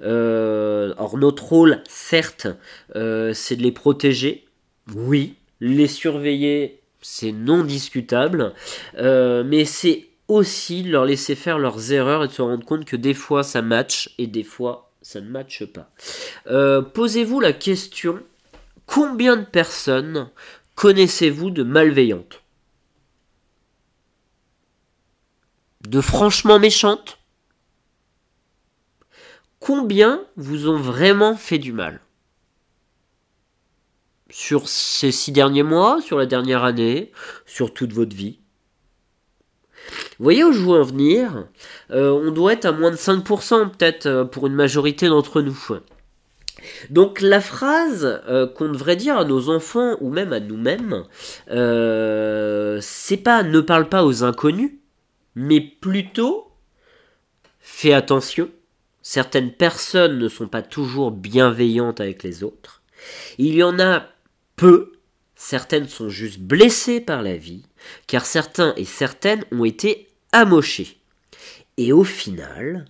Alors 0.02 1.18
notre 1.18 1.46
rôle, 1.46 1.82
certes, 1.88 2.48
c'est 2.94 3.56
de 3.56 3.64
les 3.64 3.72
protéger. 3.72 4.46
Oui, 4.94 5.36
les 5.62 5.88
surveiller 5.88 6.81
c'est 7.02 7.32
non 7.32 7.64
discutable, 7.64 8.54
euh, 8.98 9.44
mais 9.44 9.66
c'est 9.66 10.08
aussi 10.28 10.84
leur 10.84 11.06
laisser 11.06 11.36
faire 11.36 11.60
leurs 11.60 11.92
erreurs 11.92 12.24
et 12.24 12.28
de 12.28 12.32
se 12.32 12.42
rendre 12.42 12.66
compte 12.66 12.86
que 12.86 12.96
des 12.96 13.14
fois 13.14 13.44
ça 13.44 13.62
match 13.62 14.14
et 14.18 14.28
des 14.28 14.44
fois 14.44 14.92
ça 15.02 15.20
ne 15.20 15.30
matche 15.30 15.66
pas. 15.66 15.92
Euh, 16.48 16.82
posez-vous 16.82 17.40
la 17.40 17.54
question, 17.54 18.22
combien 18.86 19.36
de 19.36 19.46
personnes 19.46 20.30
connaissez-vous 20.76 21.50
de 21.50 21.64
malveillantes? 21.64 22.42
De 25.88 26.00
franchement 26.00 26.60
méchantes? 26.60 27.18
Combien 29.60 30.24
vous 30.38 30.70
ont 30.70 30.78
vraiment 30.78 31.36
fait 31.36 31.60
du 31.60 31.74
mal? 31.74 32.00
Sur 34.32 34.68
ces 34.68 35.12
six 35.12 35.32
derniers 35.32 35.64
mois, 35.64 36.02
sur 36.02 36.18
la 36.18 36.26
dernière 36.26 36.64
année, 36.64 37.12
sur 37.46 37.74
toute 37.74 37.94
votre 37.94 38.16
vie. 38.16 38.40
Vous 40.18 40.24
voyez 40.24 40.44
où 40.44 40.52
je 40.52 40.60
veux 40.60 40.80
en 40.80 40.84
venir 40.84 41.48
euh, 41.92 42.12
On 42.12 42.32
doit 42.32 42.54
être 42.54 42.66
à 42.66 42.72
moins 42.72 42.92
de 42.92 42.96
5% 42.96 43.72
peut-être 43.72 44.06
euh, 44.06 44.26
pour 44.26 44.48
une 44.48 44.54
majorité 44.54 45.08
d'entre 45.08 45.42
nous. 45.42 45.58
Donc 46.90 47.22
la 47.22 47.42
phrase 47.42 48.22
euh, 48.28 48.48
qu'on 48.48 48.70
devrait 48.70 48.96
dire 48.96 49.18
à 49.18 49.26
nos 49.26 49.50
enfants 49.50 49.98
ou 50.00 50.10
même 50.10 50.32
à 50.32 50.40
nous-mêmes, 50.40 51.04
c'est 51.48 53.18
pas 53.18 53.44
ne 53.44 53.62
parle 53.62 53.90
pas 53.90 54.06
aux 54.06 54.24
inconnus, 54.24 54.72
mais 55.36 55.60
plutôt 55.60 56.48
fais 57.60 57.94
attention. 57.94 58.50
Certaines 59.02 59.52
personnes 59.52 60.20
ne 60.20 60.28
sont 60.28 60.48
pas 60.48 60.62
toujours 60.62 61.10
bienveillantes 61.10 62.00
avec 62.00 62.22
les 62.22 62.44
autres. 62.44 62.84
Il 63.40 63.56
y 63.56 63.64
en 63.64 63.80
a 63.80 64.06
peu, 64.62 64.92
certaines 65.36 65.88
sont 65.88 66.10
juste 66.10 66.40
blessées 66.40 67.02
par 67.02 67.24
la 67.24 67.36
vie, 67.36 67.64
car 68.06 68.28
certains 68.28 68.76
et 68.78 68.86
certaines 68.86 69.44
ont 69.52 69.66
été 69.66 70.08
amochés. 70.32 71.00
Et 71.78 71.92
au 71.92 72.04
final, 72.04 72.86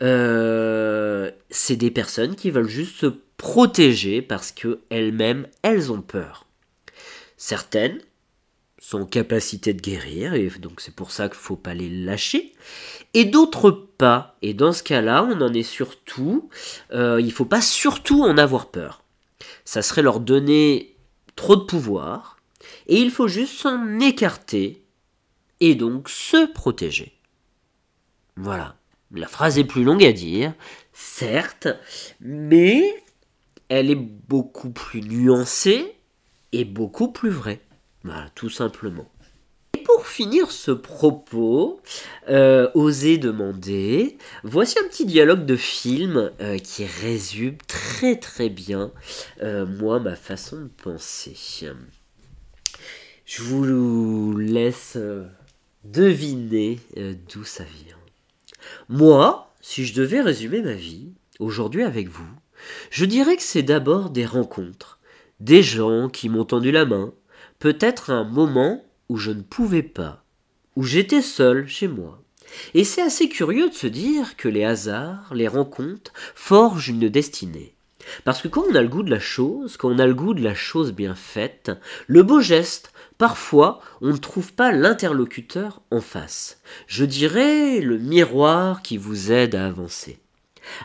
euh, 0.00 1.32
c'est 1.50 1.74
des 1.74 1.90
personnes 1.90 2.36
qui 2.36 2.52
veulent 2.52 2.68
juste 2.68 2.98
se 2.98 3.06
protéger 3.36 4.22
parce 4.22 4.52
qu'elles-mêmes, 4.52 5.48
elles 5.62 5.90
ont 5.90 6.02
peur. 6.02 6.46
Certaines 7.36 8.00
sont 8.78 9.00
en 9.00 9.06
capacité 9.06 9.74
de 9.74 9.82
guérir, 9.82 10.34
et 10.34 10.48
donc 10.60 10.80
c'est 10.80 10.94
pour 10.94 11.10
ça 11.10 11.28
qu'il 11.28 11.38
ne 11.38 11.42
faut 11.42 11.56
pas 11.56 11.74
les 11.74 11.90
lâcher, 11.90 12.52
et 13.12 13.24
d'autres 13.24 13.72
pas. 13.72 14.36
Et 14.40 14.54
dans 14.54 14.72
ce 14.72 14.84
cas-là, 14.84 15.24
on 15.28 15.40
en 15.40 15.52
est 15.52 15.64
surtout, 15.64 16.48
euh, 16.92 17.16
il 17.18 17.26
ne 17.26 17.32
faut 17.32 17.44
pas 17.44 17.60
surtout 17.60 18.22
en 18.22 18.38
avoir 18.38 18.70
peur. 18.70 19.02
Ça 19.64 19.82
serait 19.82 20.02
leur 20.02 20.20
donner 20.20 20.94
trop 21.38 21.54
de 21.56 21.64
pouvoir, 21.64 22.36
et 22.88 22.98
il 22.98 23.12
faut 23.12 23.28
juste 23.28 23.54
s'en 23.54 24.00
écarter, 24.00 24.84
et 25.60 25.76
donc 25.76 26.08
se 26.08 26.52
protéger. 26.52 27.16
Voilà. 28.36 28.76
La 29.12 29.28
phrase 29.28 29.58
est 29.58 29.64
plus 29.64 29.84
longue 29.84 30.04
à 30.04 30.12
dire, 30.12 30.52
certes, 30.92 31.68
mais 32.20 33.02
elle 33.68 33.90
est 33.90 33.94
beaucoup 33.94 34.70
plus 34.70 35.00
nuancée 35.00 35.94
est 36.52 36.64
beaucoup 36.64 37.12
plus 37.12 37.30
vrai. 37.30 37.60
Voilà, 38.02 38.30
tout 38.34 38.50
simplement. 38.50 39.08
Finir 40.08 40.50
ce 40.50 40.72
propos, 40.72 41.80
euh, 42.28 42.68
oser 42.74 43.18
demander, 43.18 44.16
voici 44.42 44.78
un 44.78 44.88
petit 44.88 45.06
dialogue 45.06 45.44
de 45.44 45.54
film 45.54 46.32
euh, 46.40 46.58
qui 46.58 46.84
résume 46.84 47.56
très 47.68 48.16
très 48.16 48.48
bien 48.48 48.90
euh, 49.42 49.64
moi 49.64 50.00
ma 50.00 50.16
façon 50.16 50.62
de 50.62 50.68
penser. 50.82 51.36
Je 53.26 53.42
vous 53.42 54.36
laisse 54.36 54.98
deviner 55.84 56.80
d'où 57.30 57.44
ça 57.44 57.64
vient. 57.64 57.96
Moi, 58.88 59.52
si 59.60 59.84
je 59.84 59.94
devais 59.94 60.20
résumer 60.20 60.62
ma 60.62 60.74
vie 60.74 61.12
aujourd'hui 61.38 61.84
avec 61.84 62.08
vous, 62.08 62.30
je 62.90 63.04
dirais 63.04 63.36
que 63.36 63.42
c'est 63.42 63.62
d'abord 63.62 64.10
des 64.10 64.26
rencontres, 64.26 64.98
des 65.38 65.62
gens 65.62 66.08
qui 66.08 66.28
m'ont 66.28 66.44
tendu 66.44 66.72
la 66.72 66.86
main, 66.86 67.12
peut-être 67.60 68.10
un 68.10 68.24
moment 68.24 68.82
où 69.08 69.16
je 69.16 69.30
ne 69.30 69.42
pouvais 69.42 69.82
pas, 69.82 70.24
où 70.76 70.82
j'étais 70.82 71.22
seul 71.22 71.66
chez 71.66 71.88
moi. 71.88 72.22
Et 72.74 72.84
c'est 72.84 73.02
assez 73.02 73.28
curieux 73.28 73.68
de 73.68 73.74
se 73.74 73.86
dire 73.86 74.36
que 74.36 74.48
les 74.48 74.64
hasards, 74.64 75.32
les 75.34 75.48
rencontres, 75.48 76.12
forgent 76.34 76.88
une 76.88 77.08
destinée. 77.08 77.74
Parce 78.24 78.40
que 78.40 78.48
quand 78.48 78.64
on 78.70 78.74
a 78.74 78.82
le 78.82 78.88
goût 78.88 79.02
de 79.02 79.10
la 79.10 79.20
chose, 79.20 79.76
quand 79.76 79.90
on 79.90 79.98
a 79.98 80.06
le 80.06 80.14
goût 80.14 80.34
de 80.34 80.42
la 80.42 80.54
chose 80.54 80.92
bien 80.92 81.14
faite, 81.14 81.70
le 82.06 82.22
beau 82.22 82.40
geste, 82.40 82.92
parfois, 83.18 83.80
on 84.00 84.08
ne 84.08 84.16
trouve 84.16 84.52
pas 84.52 84.72
l'interlocuteur 84.72 85.82
en 85.90 86.00
face. 86.00 86.60
Je 86.86 87.04
dirais 87.04 87.80
le 87.80 87.98
miroir 87.98 88.82
qui 88.82 88.96
vous 88.96 89.32
aide 89.32 89.54
à 89.54 89.66
avancer. 89.66 90.18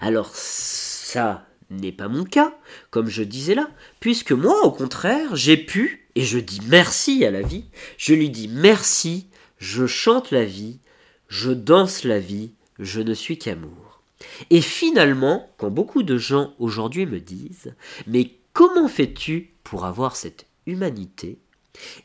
Alors 0.02 0.32
ça 0.34 1.46
n'est 1.70 1.92
pas 1.92 2.08
mon 2.08 2.24
cas, 2.24 2.54
comme 2.90 3.08
je 3.08 3.24
disais 3.24 3.56
là, 3.56 3.70
puisque 4.00 4.32
moi, 4.32 4.64
au 4.64 4.72
contraire, 4.72 5.36
j'ai 5.36 5.58
pu, 5.58 6.03
et 6.16 6.24
je 6.24 6.40
dis 6.40 6.62
merci 6.68 7.26
à 7.26 7.32
la 7.32 7.42
vie, 7.42 7.66
je 7.98 8.14
lui 8.14 8.30
dis 8.30 8.48
merci, 8.48 9.28
je 9.58 9.88
chante 9.88 10.32
la 10.32 10.46
vie, 10.46 10.80
je 11.28 11.52
danse 11.52 12.04
la 12.04 12.20
vie, 12.20 12.54
je 12.80 13.02
ne 13.02 13.14
suis 13.14 13.38
qu'amour. 13.38 14.02
Et 14.50 14.62
finalement, 14.62 15.50
quand 15.58 15.70
beaucoup 15.70 16.04
de 16.04 16.18
gens 16.18 16.54
aujourd'hui 16.60 17.06
me 17.06 17.20
disent 17.20 17.76
Mais 18.08 18.32
comment 18.54 18.88
fais-tu 18.88 19.54
pour 19.64 19.86
avoir 19.86 20.16
cette 20.16 20.46
humanité? 20.66 21.40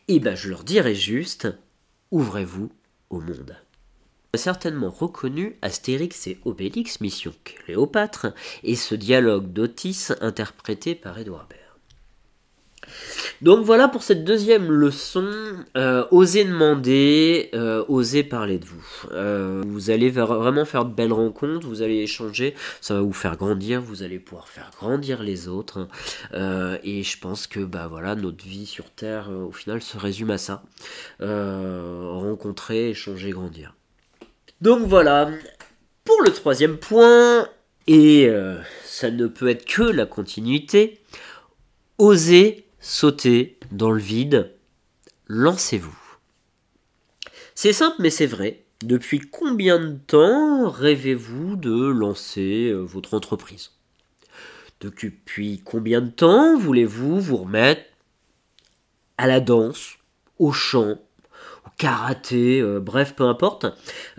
Eh 0.09 0.19
bien, 0.19 0.35
je 0.35 0.49
leur 0.49 0.65
dirai 0.65 0.95
juste 0.95 1.49
Ouvrez-vous 2.11 2.71
au 3.11 3.21
monde 3.21 3.57
certainement 4.35 4.91
reconnu 4.91 5.57
Astérix 5.63 6.27
et 6.27 6.39
Obélix, 6.45 7.01
mission 7.01 7.33
Cléopâtre, 7.45 8.29
et 8.63 8.77
ce 8.77 8.95
dialogue 8.95 9.53
d'Otis 9.53 10.09
interprété 10.21 10.95
par 10.95 11.19
Edouard 11.19 11.49
Baird. 11.49 11.68
Donc 13.43 13.65
voilà 13.65 13.89
pour 13.89 14.03
cette 14.03 14.25
deuxième 14.25 14.71
leçon. 14.71 15.29
Euh, 15.77 16.05
osez 16.11 16.45
demander, 16.45 17.51
euh, 17.55 17.85
osez 17.89 18.25
parler 18.25 18.59
de 18.59 18.65
vous. 18.65 18.85
Euh, 19.13 19.63
vous 19.67 19.91
allez 19.91 20.11
vraiment 20.11 20.65
faire 20.65 20.85
de 20.85 20.93
belles 20.93 21.13
rencontres, 21.13 21.67
vous 21.67 21.83
allez 21.83 21.99
échanger, 21.99 22.55
ça 22.81 22.95
va 22.95 23.01
vous 23.01 23.13
faire 23.13 23.37
grandir, 23.37 23.81
vous 23.81 24.03
allez 24.03 24.19
pouvoir 24.19 24.49
faire 24.49 24.71
grandir 24.79 25.23
les 25.23 25.49
autres. 25.49 25.89
et 26.35 27.03
je 27.03 27.19
pense 27.19 27.47
que 27.47 27.61
bah 27.61 27.87
voilà, 27.89 28.15
notre 28.15 28.45
vie 28.45 28.67
sur 28.67 28.91
Terre, 28.91 29.31
au 29.31 29.53
final, 29.53 29.83
se 29.83 29.97
résume 29.97 30.31
à 30.31 30.39
ça. 30.39 30.63
rencontrer, 31.21 32.91
échanger, 32.91 33.31
grandir. 33.31 33.75
Donc 34.61 34.87
voilà, 34.87 35.31
pour 36.05 36.23
le 36.23 36.33
troisième 36.33 36.79
point, 36.79 37.49
et 37.89 38.29
euh, 38.29 38.59
ça 38.85 39.11
ne 39.11 39.27
peut 39.27 39.49
être 39.49 39.65
que 39.65 39.83
la 39.83 40.05
continuité, 40.05 41.01
osez 41.97 42.68
sauter 42.81 43.59
dans 43.71 43.91
le 43.91 44.01
vide, 44.01 44.55
lancez-vous. 45.27 45.97
C'est 47.55 47.73
simple 47.73 47.97
mais 47.99 48.11
c'est 48.11 48.27
vrai. 48.27 48.65
Depuis 48.85 49.19
combien 49.19 49.81
de 49.81 49.99
temps 50.07 50.71
rêvez-vous 50.71 51.57
de 51.57 51.89
lancer 51.89 52.71
euh, 52.71 52.79
votre 52.79 53.15
entreprise? 53.15 53.73
Depuis 54.81 55.61
combien 55.65 56.01
de 56.01 56.11
temps 56.11 56.57
voulez-vous 56.57 57.21
vous 57.21 57.39
remettre 57.39 57.83
à 59.17 59.27
la 59.27 59.41
danse, 59.41 59.97
au 60.39 60.53
chant, 60.53 61.01
karaté, 61.77 62.61
euh, 62.61 62.79
bref, 62.79 63.17
peu 63.17 63.25
importe? 63.25 63.67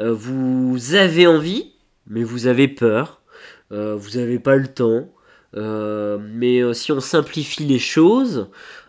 Euh, 0.02 0.12
vous 0.12 0.96
avez 0.96 1.26
envie, 1.26 1.72
mais 2.08 2.24
vous 2.24 2.48
avez 2.48 2.68
peur. 2.68 3.22
Vous 3.72 4.18
n'avez 4.18 4.40
pas 4.40 4.56
le 4.56 4.68
temps. 4.68 5.08
Mais 5.54 6.74
si 6.74 6.92
on 6.92 7.00
simplifie 7.00 7.66
les 7.66 7.80
choses, 7.80 8.48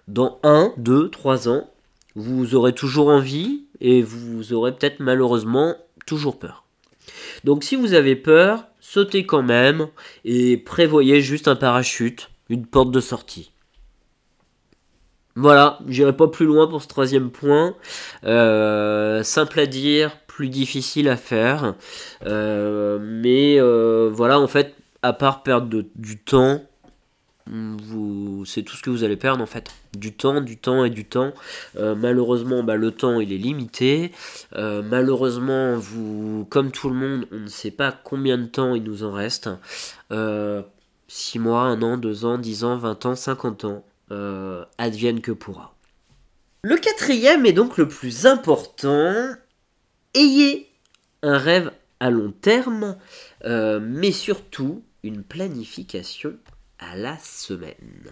dans 0.08 0.40
1, 0.42 0.74
2, 0.76 1.08
3 1.08 1.48
ans, 1.48 1.70
vous 2.14 2.54
aurez 2.54 2.74
toujours 2.74 3.08
envie 3.08 3.64
et 3.80 4.02
vous 4.02 4.52
aurez 4.52 4.72
peut-être 4.72 5.00
malheureusement 5.00 5.76
toujours 6.06 6.38
peur. 6.38 6.64
Donc 7.44 7.64
si 7.64 7.76
vous 7.76 7.94
avez 7.94 8.16
peur, 8.16 8.64
sautez 8.80 9.24
quand 9.24 9.42
même 9.42 9.88
et 10.24 10.56
prévoyez 10.56 11.20
juste 11.20 11.48
un 11.48 11.56
parachute, 11.56 12.30
une 12.48 12.66
porte 12.66 12.90
de 12.90 13.00
sortie. 13.00 13.52
Voilà, 15.36 15.78
j'irai 15.86 16.14
pas 16.14 16.26
plus 16.26 16.44
loin 16.44 16.66
pour 16.66 16.82
ce 16.82 16.88
troisième 16.88 17.30
point. 17.30 17.76
Euh, 18.24 19.22
simple 19.22 19.60
à 19.60 19.66
dire, 19.66 20.18
plus 20.26 20.48
difficile 20.48 21.08
à 21.08 21.16
faire. 21.16 21.74
Euh, 22.26 22.98
mais 23.00 23.60
euh, 23.60 24.10
voilà, 24.12 24.40
en 24.40 24.48
fait, 24.48 24.74
à 25.02 25.12
part 25.12 25.42
perdre 25.42 25.84
du 25.94 26.18
temps, 26.18 26.62
vous, 27.46 28.44
c'est 28.44 28.62
tout 28.62 28.76
ce 28.76 28.82
que 28.82 28.90
vous 28.90 29.02
allez 29.02 29.16
perdre 29.16 29.42
en 29.42 29.46
fait. 29.46 29.70
Du 29.96 30.12
temps, 30.12 30.40
du 30.40 30.56
temps 30.56 30.84
et 30.84 30.90
du 30.90 31.04
temps. 31.04 31.32
malheureusement, 31.74 32.62
bah, 32.62 32.76
le 32.76 32.92
temps 32.92 33.18
il 33.18 33.32
est 33.32 33.38
limité. 33.38 34.12
malheureusement, 34.54 35.74
vous, 35.76 36.46
comme 36.48 36.70
tout 36.70 36.88
le 36.88 36.94
monde, 36.94 37.26
on 37.32 37.40
ne 37.40 37.48
sait 37.48 37.72
pas 37.72 37.92
combien 37.92 38.38
de 38.38 38.46
temps 38.46 38.74
il 38.74 38.84
nous 38.84 39.02
en 39.02 39.12
reste. 39.12 39.50
6 41.08 41.38
mois, 41.40 41.62
1 41.62 41.82
an, 41.82 41.96
2 41.96 42.24
ans, 42.24 42.38
10 42.38 42.64
ans, 42.64 42.76
20 42.76 43.06
ans, 43.06 43.16
50 43.16 43.64
ans. 43.64 43.84
Euh, 44.12 44.64
advienne 44.76 45.20
que 45.20 45.30
pourra. 45.30 45.72
Le 46.62 46.76
quatrième 46.76 47.46
est 47.46 47.52
donc 47.52 47.78
le 47.78 47.86
plus 47.86 48.26
important. 48.26 49.14
Ayez 50.14 50.68
un 51.22 51.38
rêve 51.38 51.70
à 52.00 52.10
long 52.10 52.32
terme, 52.32 52.96
euh, 53.44 53.78
mais 53.80 54.10
surtout 54.10 54.82
une 55.02 55.22
planification 55.22 56.36
à 56.78 56.96
la 56.96 57.18
semaine. 57.18 58.10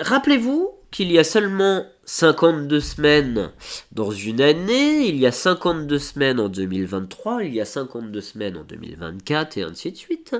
Rappelez-vous 0.00 0.70
qu'il 0.90 1.10
y 1.10 1.18
a 1.18 1.24
seulement 1.24 1.86
52 2.04 2.80
semaines 2.80 3.50
dans 3.92 4.10
une 4.10 4.42
année, 4.42 5.06
il 5.06 5.16
y 5.16 5.26
a 5.26 5.32
52 5.32 5.98
semaines 5.98 6.40
en 6.40 6.48
2023, 6.50 7.44
il 7.44 7.54
y 7.54 7.60
a 7.60 7.64
52 7.64 8.20
semaines 8.20 8.56
en 8.58 8.64
2024 8.64 9.56
et 9.56 9.62
ainsi 9.62 9.92
de 9.92 9.96
suite. 9.96 10.36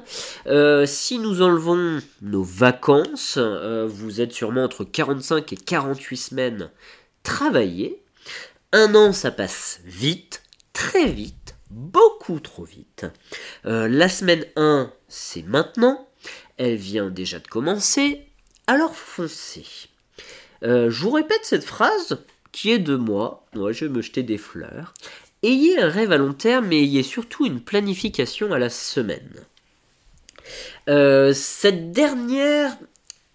Euh, 0.46 0.84
si 0.84 1.18
nous 1.18 1.40
enlevons 1.40 2.00
nos 2.20 2.42
vacances, 2.42 3.38
euh, 3.38 3.86
vous 3.88 4.20
êtes 4.20 4.32
sûrement 4.32 4.64
entre 4.64 4.84
45 4.84 5.52
et 5.52 5.56
48 5.56 6.16
semaines 6.16 6.70
travaillées. 7.22 8.02
Un 8.72 8.94
an, 8.94 9.12
ça 9.12 9.30
passe 9.30 9.80
vite, 9.84 10.42
très 10.74 11.06
vite, 11.06 11.41
beaucoup 11.72 12.38
trop 12.40 12.64
vite. 12.64 13.06
Euh, 13.66 13.88
la 13.88 14.08
semaine 14.08 14.44
1, 14.56 14.92
c'est 15.08 15.42
maintenant. 15.42 16.08
Elle 16.58 16.76
vient 16.76 17.10
déjà 17.10 17.38
de 17.38 17.48
commencer. 17.48 18.26
Alors 18.66 18.94
foncez. 18.94 19.66
Euh, 20.62 20.90
je 20.90 21.02
vous 21.02 21.10
répète 21.10 21.40
cette 21.42 21.64
phrase 21.64 22.24
qui 22.52 22.70
est 22.70 22.78
de 22.78 22.96
moi. 22.96 23.46
Moi, 23.54 23.72
je 23.72 23.86
vais 23.86 23.92
me 23.92 24.02
jeter 24.02 24.22
des 24.22 24.38
fleurs. 24.38 24.94
Ayez 25.42 25.80
un 25.80 25.88
rêve 25.88 26.12
à 26.12 26.18
long 26.18 26.34
terme, 26.34 26.66
mais 26.68 26.80
ayez 26.80 27.02
surtout 27.02 27.46
une 27.46 27.60
planification 27.60 28.52
à 28.52 28.58
la 28.58 28.70
semaine. 28.70 29.44
Euh, 30.88 31.32
cette 31.32 31.90
dernière 31.90 32.76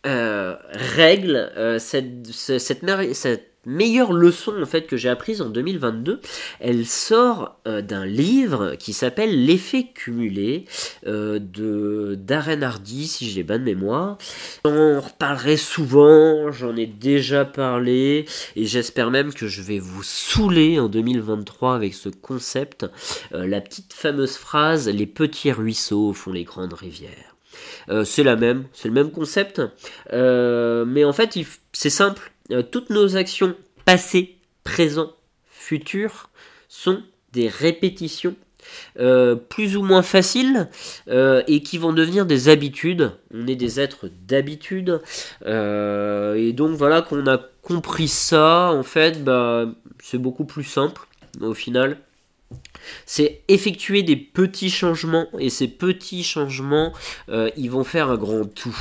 règle, 0.05 1.51
cette, 1.79 2.27
cette, 2.27 2.85
cette, 3.13 3.51
meilleure 3.67 4.13
leçon 4.13 4.53
en 4.61 4.65
fait 4.65 4.87
que 4.87 4.95
j'ai 4.97 5.09
apprise 5.09 5.41
en 5.41 5.49
2022, 5.49 6.21
elle 6.59 6.85
sort 6.85 7.59
euh, 7.67 7.81
d'un 7.81 8.05
livre 8.05 8.75
qui 8.75 8.93
s'appelle 8.93 9.45
L'effet 9.45 9.87
cumulé 9.93 10.65
euh, 11.05 11.37
de 11.37 12.15
Darren 12.17 12.63
Hardy, 12.63 13.07
si 13.07 13.29
j'ai 13.29 13.43
bonne 13.43 13.63
mémoire. 13.63 14.17
J'en 14.65 15.01
reparlerai 15.01 15.57
souvent, 15.57 16.49
j'en 16.51 16.75
ai 16.77 16.87
déjà 16.87 17.43
parlé 17.43 18.25
et 18.55 18.65
j'espère 18.65 19.11
même 19.11 19.33
que 19.33 19.47
je 19.47 19.61
vais 19.61 19.79
vous 19.79 20.03
saouler 20.03 20.79
en 20.79 20.87
2023 20.87 21.75
avec 21.75 21.93
ce 21.93 22.07
concept. 22.07 22.85
Euh, 23.33 23.45
la 23.45 23.59
petite 23.59 23.91
fameuse 23.91 24.37
phrase 24.37 24.87
les 24.87 25.05
petits 25.05 25.51
ruisseaux 25.51 26.13
font 26.13 26.31
les 26.31 26.45
grandes 26.45 26.73
rivières. 26.73 27.35
c'est 28.05 28.23
la 28.23 28.35
même, 28.35 28.65
c'est 28.71 28.87
le 28.87 28.93
même 28.93 29.11
concept, 29.11 29.61
mais 30.11 31.03
en 31.03 31.13
fait 31.13 31.37
c'est 31.73 31.89
simple 31.89 32.31
euh, 32.51 32.63
toutes 32.63 32.89
nos 32.89 33.17
actions 33.17 33.55
passées, 33.85 34.37
présentes, 34.63 35.15
futures 35.45 36.29
sont 36.69 37.01
des 37.33 37.47
répétitions 37.47 38.35
euh, 38.99 39.35
plus 39.35 39.77
ou 39.77 39.81
moins 39.81 40.01
faciles 40.01 40.69
euh, 41.07 41.41
et 41.47 41.61
qui 41.61 41.77
vont 41.77 41.93
devenir 41.93 42.25
des 42.25 42.49
habitudes. 42.49 43.11
On 43.33 43.47
est 43.47 43.55
des 43.55 43.79
êtres 43.79 44.09
d'habitude. 44.27 45.01
Et 45.45 46.53
donc 46.53 46.71
voilà 46.71 47.01
qu'on 47.01 47.27
a 47.27 47.37
compris 47.61 48.07
ça, 48.07 48.71
en 48.71 48.83
fait, 48.83 49.23
bah, 49.23 49.67
c'est 50.01 50.17
beaucoup 50.17 50.45
plus 50.45 50.63
simple 50.63 51.07
au 51.41 51.53
final. 51.53 51.97
C'est 53.05 53.41
effectuer 53.49 54.03
des 54.03 54.15
petits 54.15 54.69
changements 54.69 55.27
et 55.37 55.49
ces 55.49 55.67
petits 55.67 56.23
changements, 56.23 56.93
ils 57.29 57.69
vont 57.69 57.83
faire 57.83 58.09
un 58.09 58.17
grand 58.17 58.45
tout. 58.45 58.77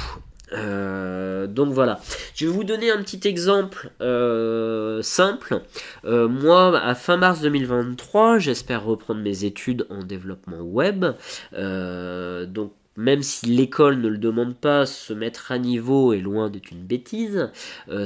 Euh, 0.56 1.46
donc 1.46 1.72
voilà, 1.72 2.00
je 2.34 2.46
vais 2.46 2.52
vous 2.52 2.64
donner 2.64 2.90
un 2.90 3.02
petit 3.02 3.26
exemple 3.28 3.90
euh, 4.00 5.02
simple. 5.02 5.62
Euh, 6.04 6.28
moi, 6.28 6.78
à 6.78 6.94
fin 6.94 7.16
mars 7.16 7.40
2023, 7.42 8.38
j'espère 8.38 8.84
reprendre 8.84 9.20
mes 9.20 9.44
études 9.44 9.86
en 9.90 10.02
développement 10.02 10.60
web. 10.60 11.04
donc 11.52 12.72
même 12.98 13.22
si 13.22 13.44
l'école 13.44 14.00
ne 14.00 14.08
le 14.08 14.16
demande 14.16 14.56
pas, 14.56 14.86
se 14.86 15.12
mettre 15.12 15.52
à 15.52 15.58
niveau 15.58 16.14
est 16.14 16.20
loin 16.20 16.48
d'être 16.48 16.70
une 16.70 16.82
bêtise. 16.82 17.50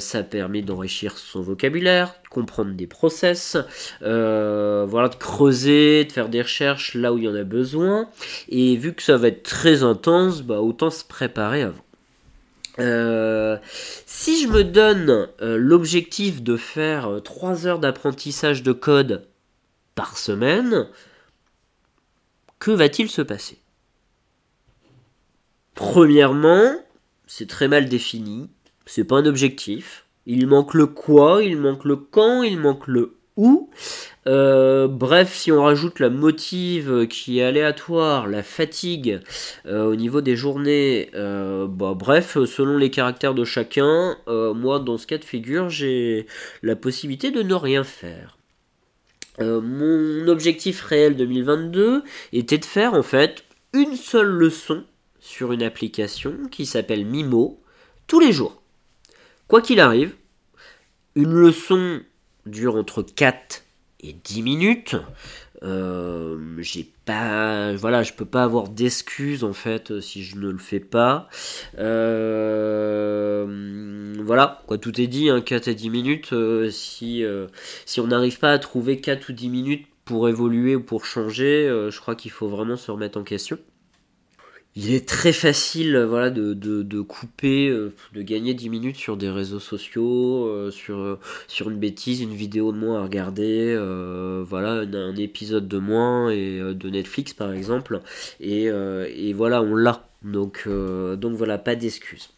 ça 0.01 0.25
permet 0.25 0.63
d'enrichir 0.63 1.17
son 1.17 1.43
vocabulaire, 1.43 2.17
de 2.25 2.29
comprendre 2.29 2.73
des 2.73 2.89
process, 2.89 3.57
voilà, 4.01 5.09
de 5.09 5.15
creuser, 5.15 6.07
de 6.07 6.11
faire 6.11 6.29
des 6.29 6.43
recherches 6.43 6.95
là 6.95 7.13
où 7.13 7.19
il 7.19 7.25
y 7.25 7.29
en 7.29 7.37
a 7.37 7.45
besoin. 7.45 8.09
Et 8.49 8.75
vu 8.75 8.93
que 8.93 9.05
ça 9.05 9.17
va 9.17 9.29
être 9.29 9.45
très 9.45 9.85
intense, 9.85 10.43
bah, 10.43 10.61
autant 10.61 10.91
se 10.91 11.05
préparer 11.05 11.63
avant. 11.63 11.85
Euh, 12.81 13.59
si 14.07 14.43
je 14.43 14.49
me 14.49 14.65
donne 14.65 15.29
euh, 15.43 15.57
l'objectif 15.59 16.43
de 16.43 16.57
faire 16.57 17.21
3 17.23 17.67
euh, 17.67 17.69
heures 17.69 17.79
d'apprentissage 17.79 18.63
de 18.63 18.73
code 18.73 19.29
par 19.95 20.17
semaine, 20.17 20.89
que 22.59 22.71
va-t-il 22.71 23.11
se 23.11 23.23
passer? 23.23 23.59
Premièrement, 25.75 26.75
c'est 27.27 27.49
très 27.49 27.69
mal 27.69 27.89
défini, 27.89 28.49
c'est 28.87 29.05
pas 29.05 29.17
un 29.17 29.27
objectif. 29.27 30.07
Il 30.27 30.47
manque 30.47 30.75
le 30.75 30.87
quoi, 30.87 31.43
il 31.43 31.59
manque 31.59 31.85
le 31.85 31.97
quand, 31.97 32.43
il 32.43 32.59
manque 32.59 32.87
le 32.87 33.20
où. 33.37 33.71
Euh, 34.27 34.87
bref, 34.87 35.35
si 35.35 35.51
on 35.51 35.63
rajoute 35.63 35.99
la 35.99 36.11
motive 36.11 37.07
qui 37.09 37.39
est 37.39 37.43
aléatoire, 37.43 38.27
la 38.29 38.43
fatigue 38.43 39.21
euh, 39.67 39.85
au 39.85 39.97
niveau 39.97 40.21
des 40.21 40.37
journées, 40.37 41.11
euh, 41.15 41.67
bah, 41.67 41.95
bref, 41.97 42.37
selon 42.45 42.77
les 42.77 42.91
caractères 42.91 43.35
de 43.35 43.45
chacun, 43.45 44.17
moi 44.27 44.79
dans 44.79 44.99
ce 44.99 45.07
cas 45.07 45.19
de 45.19 45.25
figure, 45.25 45.71
j'ai 45.71 46.27
la 46.63 46.77
possibilité 46.77 47.31
de 47.31 47.43
ne 47.43 47.55
rien 47.55 47.85
faire. 47.85 48.37
mon 49.39 50.29
objectif 50.29 50.83
réel 50.83 51.17
2022 51.17 52.03
était 52.33 52.59
de 52.59 52.65
faire 52.65 52.95
en 52.95 53.03
fait 53.03 53.45
une 53.73 53.97
seule 53.97 54.29
leçon 54.29 54.85
sur 55.19 55.53
une 55.53 55.63
application 55.63 56.35
qui 56.51 56.67
s'appelle 56.67 57.07
Mimo 57.07 57.61
tous 58.07 58.21
les 58.21 58.33
jours. 58.33 58.61
Quoi 59.49 59.63
qu'il 59.63 59.81
arrive, 59.81 60.15
une 61.15 61.33
leçon 61.33 62.01
dure 62.47 62.77
entre 62.77 63.03
4 63.03 63.65
et 64.03 64.13
10 64.13 64.43
minutes. 64.43 64.97
Euh, 65.63 66.57
j'ai 66.61 66.91
pas 67.05 67.75
voilà 67.75 68.03
je 68.03 68.15
peux 68.15 68.25
pas 68.25 68.45
avoir 68.45 68.71
d'excuses 68.71 69.45
en 69.45 69.53
fait 69.53 70.01
si 70.01 70.23
je 70.23 70.39
ne 70.39 70.49
le 70.49 70.57
fais 70.57 70.81
pas 70.81 71.29
euh, 71.79 73.45
voilà 74.25 74.63
quoi 74.67 74.79
tout 74.79 74.99
est 74.99 75.07
dit 75.07 75.29
hein, 75.29 75.43
4 75.43 75.69
à 75.69 75.75
10 75.75 75.91
minutes 75.91 76.33
euh, 76.33 76.71
si, 76.71 77.23
si 77.85 78.01
on 78.01 78.07
n'arrive 78.07 78.39
pas 78.39 78.53
à 78.53 78.59
trouver 78.59 79.03
4 79.03 79.29
ou 79.29 79.33
10 79.33 79.51
minutes 79.51 79.87
pour 80.07 80.31
évoluer 80.31 80.77
ou 80.77 80.83
pour 80.83 81.05
changer 81.05 81.69
je 81.91 82.01
crois 82.01 82.15
qu'il 82.15 82.31
faut 82.31 82.49
vraiment 82.49 82.77
se 82.77 82.91
remettre 82.91 83.19
en 83.19 83.23
question 83.23 83.59
il 84.77 84.95
est 84.95 85.07
très 85.09 85.33
facile 85.33 85.97
euh, 85.97 86.07
voilà, 86.07 86.31
de, 86.31 86.55
de, 86.55 87.01
couper, 87.01 87.69
euh, 87.69 87.93
de 88.15 88.23
gagner 88.23 88.55
10 88.55 88.69
minutes 88.69 88.97
sur 88.97 89.17
des 89.17 89.29
réseaux 89.29 89.59
sociaux, 89.59 90.47
euh, 90.47 90.71
sur, 90.71 91.19
sur 91.49 91.71
une 91.71 91.79
bêtise, 91.79 92.21
une 92.21 92.35
vidéo 92.35 92.71
de 92.73 92.79
moins 92.79 93.01
à 93.01 93.03
regarder, 93.03 93.75
voilà, 94.49 94.83
un, 94.93 95.17
épisode 95.17 95.67
de 95.69 95.79
moins 95.79 96.31
et 96.31 96.61
de 96.61 96.91
Netflix 96.91 97.35
par 97.35 97.53
exemple. 97.53 98.01
Et, 98.41 98.65
et 98.67 99.33
voilà, 99.33 99.63
on 99.63 99.75
l'a. 99.75 100.07
Donc, 100.23 100.69
donc 100.69 101.33
voilà, 101.33 101.59
pas 101.59 101.75
d'excuses. 101.77 102.31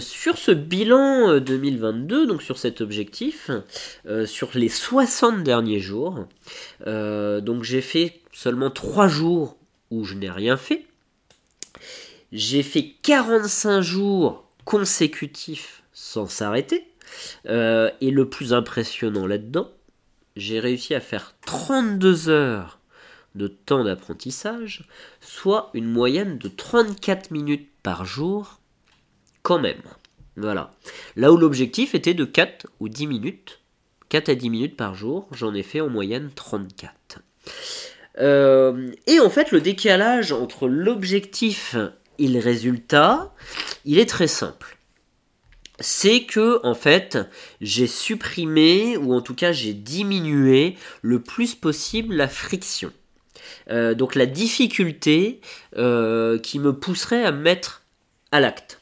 sur 0.00 0.38
ce 0.38 0.50
bilan 0.50 1.38
2022, 1.38 2.26
donc 2.26 2.42
sur 2.42 2.58
cet 2.58 2.80
objectif, 2.80 3.50
sur 4.26 4.50
les 4.54 4.68
60 4.68 5.42
derniers 5.42 5.80
jours, 5.80 6.26
donc 6.86 7.62
j'ai 7.62 7.80
fait 7.80 8.20
seulement 8.32 8.70
3 8.70 9.08
jours 9.08 9.56
où 9.90 10.04
je 10.04 10.14
n'ai 10.14 10.30
rien 10.30 10.56
fait. 10.56 10.87
J'ai 12.32 12.62
fait 12.62 12.94
45 13.02 13.80
jours 13.80 14.44
consécutifs 14.64 15.82
sans 15.92 16.26
s'arrêter. 16.26 16.86
Euh, 17.46 17.90
et 18.00 18.10
le 18.10 18.28
plus 18.28 18.52
impressionnant 18.52 19.26
là-dedans, 19.26 19.70
j'ai 20.36 20.60
réussi 20.60 20.94
à 20.94 21.00
faire 21.00 21.34
32 21.46 22.28
heures 22.28 22.78
de 23.34 23.48
temps 23.48 23.84
d'apprentissage, 23.84 24.86
soit 25.20 25.70
une 25.74 25.90
moyenne 25.90 26.38
de 26.38 26.48
34 26.48 27.30
minutes 27.30 27.70
par 27.82 28.04
jour, 28.04 28.60
quand 29.42 29.58
même. 29.58 29.82
Voilà. 30.36 30.74
Là 31.16 31.32
où 31.32 31.36
l'objectif 31.36 31.94
était 31.94 32.14
de 32.14 32.24
4 32.24 32.66
ou 32.80 32.88
10 32.88 33.06
minutes, 33.06 33.60
4 34.08 34.28
à 34.28 34.34
10 34.34 34.50
minutes 34.50 34.76
par 34.76 34.94
jour, 34.94 35.28
j'en 35.32 35.54
ai 35.54 35.62
fait 35.62 35.80
en 35.80 35.88
moyenne 35.88 36.30
34. 36.34 37.20
Euh, 38.18 38.90
et 39.06 39.20
en 39.20 39.30
fait, 39.30 39.52
le 39.52 39.60
décalage 39.60 40.32
entre 40.32 40.68
l'objectif 40.68 41.76
et 42.18 42.28
le 42.28 42.40
résultat, 42.40 43.32
il 43.84 43.98
est 43.98 44.08
très 44.08 44.26
simple. 44.26 44.76
C'est 45.80 46.24
que, 46.24 46.64
en 46.66 46.74
fait, 46.74 47.18
j'ai 47.60 47.86
supprimé, 47.86 48.96
ou 48.96 49.14
en 49.14 49.20
tout 49.20 49.34
cas 49.34 49.52
j'ai 49.52 49.74
diminué 49.74 50.76
le 51.02 51.20
plus 51.22 51.54
possible 51.54 52.16
la 52.16 52.28
friction. 52.28 52.92
Euh, 53.70 53.94
donc 53.94 54.14
la 54.16 54.26
difficulté 54.26 55.40
euh, 55.76 56.38
qui 56.38 56.58
me 56.58 56.72
pousserait 56.72 57.24
à 57.24 57.30
me 57.30 57.40
mettre 57.40 57.82
à 58.32 58.40
l'acte. 58.40 58.80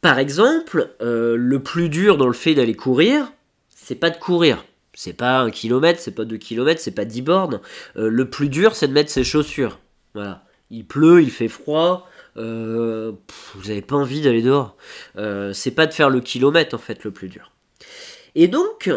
Par 0.00 0.18
exemple, 0.18 0.94
le 1.00 1.58
plus 1.58 1.88
dur 1.88 2.16
dans 2.16 2.28
le 2.28 2.32
fait 2.32 2.54
d'aller 2.54 2.74
courir, 2.74 3.32
c'est 3.68 3.96
pas 3.96 4.10
de 4.10 4.16
courir, 4.16 4.64
c'est 4.96 5.12
pas 5.12 5.40
un 5.40 5.50
kilomètre, 5.50 6.00
c'est 6.00 6.14
pas 6.14 6.24
deux 6.24 6.38
kilomètres, 6.38 6.80
c'est 6.80 6.90
pas 6.90 7.04
dix 7.04 7.20
bornes. 7.20 7.60
Euh, 7.96 8.08
le 8.08 8.30
plus 8.30 8.48
dur, 8.48 8.74
c'est 8.74 8.88
de 8.88 8.94
mettre 8.94 9.10
ses 9.10 9.24
chaussures. 9.24 9.78
Voilà. 10.14 10.42
Il 10.70 10.86
pleut, 10.86 11.22
il 11.22 11.30
fait 11.30 11.48
froid. 11.48 12.08
Euh, 12.38 13.12
vous 13.54 13.68
n'avez 13.68 13.82
pas 13.82 13.94
envie 13.94 14.22
d'aller 14.22 14.40
dehors. 14.40 14.74
Euh, 15.18 15.52
c'est 15.52 15.70
pas 15.70 15.86
de 15.86 15.92
faire 15.92 16.08
le 16.08 16.20
kilomètre 16.20 16.74
en 16.74 16.78
fait 16.78 17.04
le 17.04 17.10
plus 17.10 17.28
dur. 17.28 17.52
Et 18.34 18.48
donc, 18.48 18.90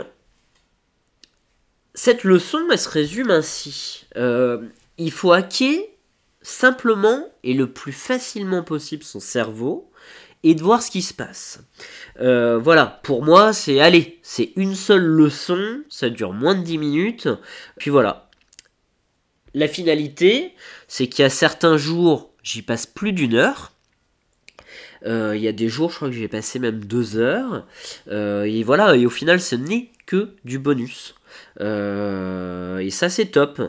cette 1.93 2.23
leçon, 2.23 2.65
elle 2.71 2.79
se 2.79 2.89
résume 2.89 3.29
ainsi. 3.29 4.05
il 4.15 5.11
faut 5.11 5.33
hacker 5.33 5.81
simplement 6.41 7.27
et 7.43 7.53
le 7.53 7.69
plus 7.69 7.91
facilement 7.91 8.63
possible 8.63 9.03
son 9.03 9.19
cerveau 9.19 9.88
et 10.43 10.55
de 10.55 10.61
voir 10.61 10.81
ce 10.81 10.91
qui 10.91 11.01
se 11.01 11.13
passe. 11.13 11.59
Euh, 12.19 12.57
voilà, 12.57 12.99
pour 13.03 13.23
moi, 13.23 13.53
c'est 13.53 13.79
allez, 13.79 14.19
c'est 14.21 14.53
une 14.55 14.75
seule 14.75 15.05
leçon, 15.05 15.81
ça 15.89 16.09
dure 16.09 16.33
moins 16.33 16.55
de 16.55 16.63
10 16.63 16.77
minutes, 16.77 17.29
puis 17.77 17.89
voilà. 17.89 18.29
La 19.53 19.67
finalité, 19.67 20.53
c'est 20.87 21.07
qu'il 21.07 21.23
y 21.23 21.25
a 21.25 21.29
certains 21.29 21.77
jours, 21.77 22.31
j'y 22.43 22.61
passe 22.61 22.85
plus 22.85 23.13
d'une 23.13 23.33
heure. 23.33 23.73
Euh, 25.05 25.35
il 25.35 25.41
y 25.41 25.47
a 25.47 25.51
des 25.51 25.69
jours, 25.69 25.89
je 25.89 25.95
crois 25.95 26.09
que 26.09 26.15
j'ai 26.15 26.27
passé 26.27 26.59
même 26.59 26.83
deux 26.83 27.17
heures. 27.17 27.65
Euh, 28.09 28.43
et 28.43 28.63
voilà, 28.63 28.95
et 28.95 29.05
au 29.05 29.09
final, 29.09 29.39
ce 29.39 29.55
n'est 29.55 29.89
que 30.05 30.35
du 30.45 30.59
bonus. 30.59 31.15
Euh, 31.61 32.79
et 32.79 32.89
ça 32.89 33.09
c'est 33.09 33.27
top. 33.27 33.61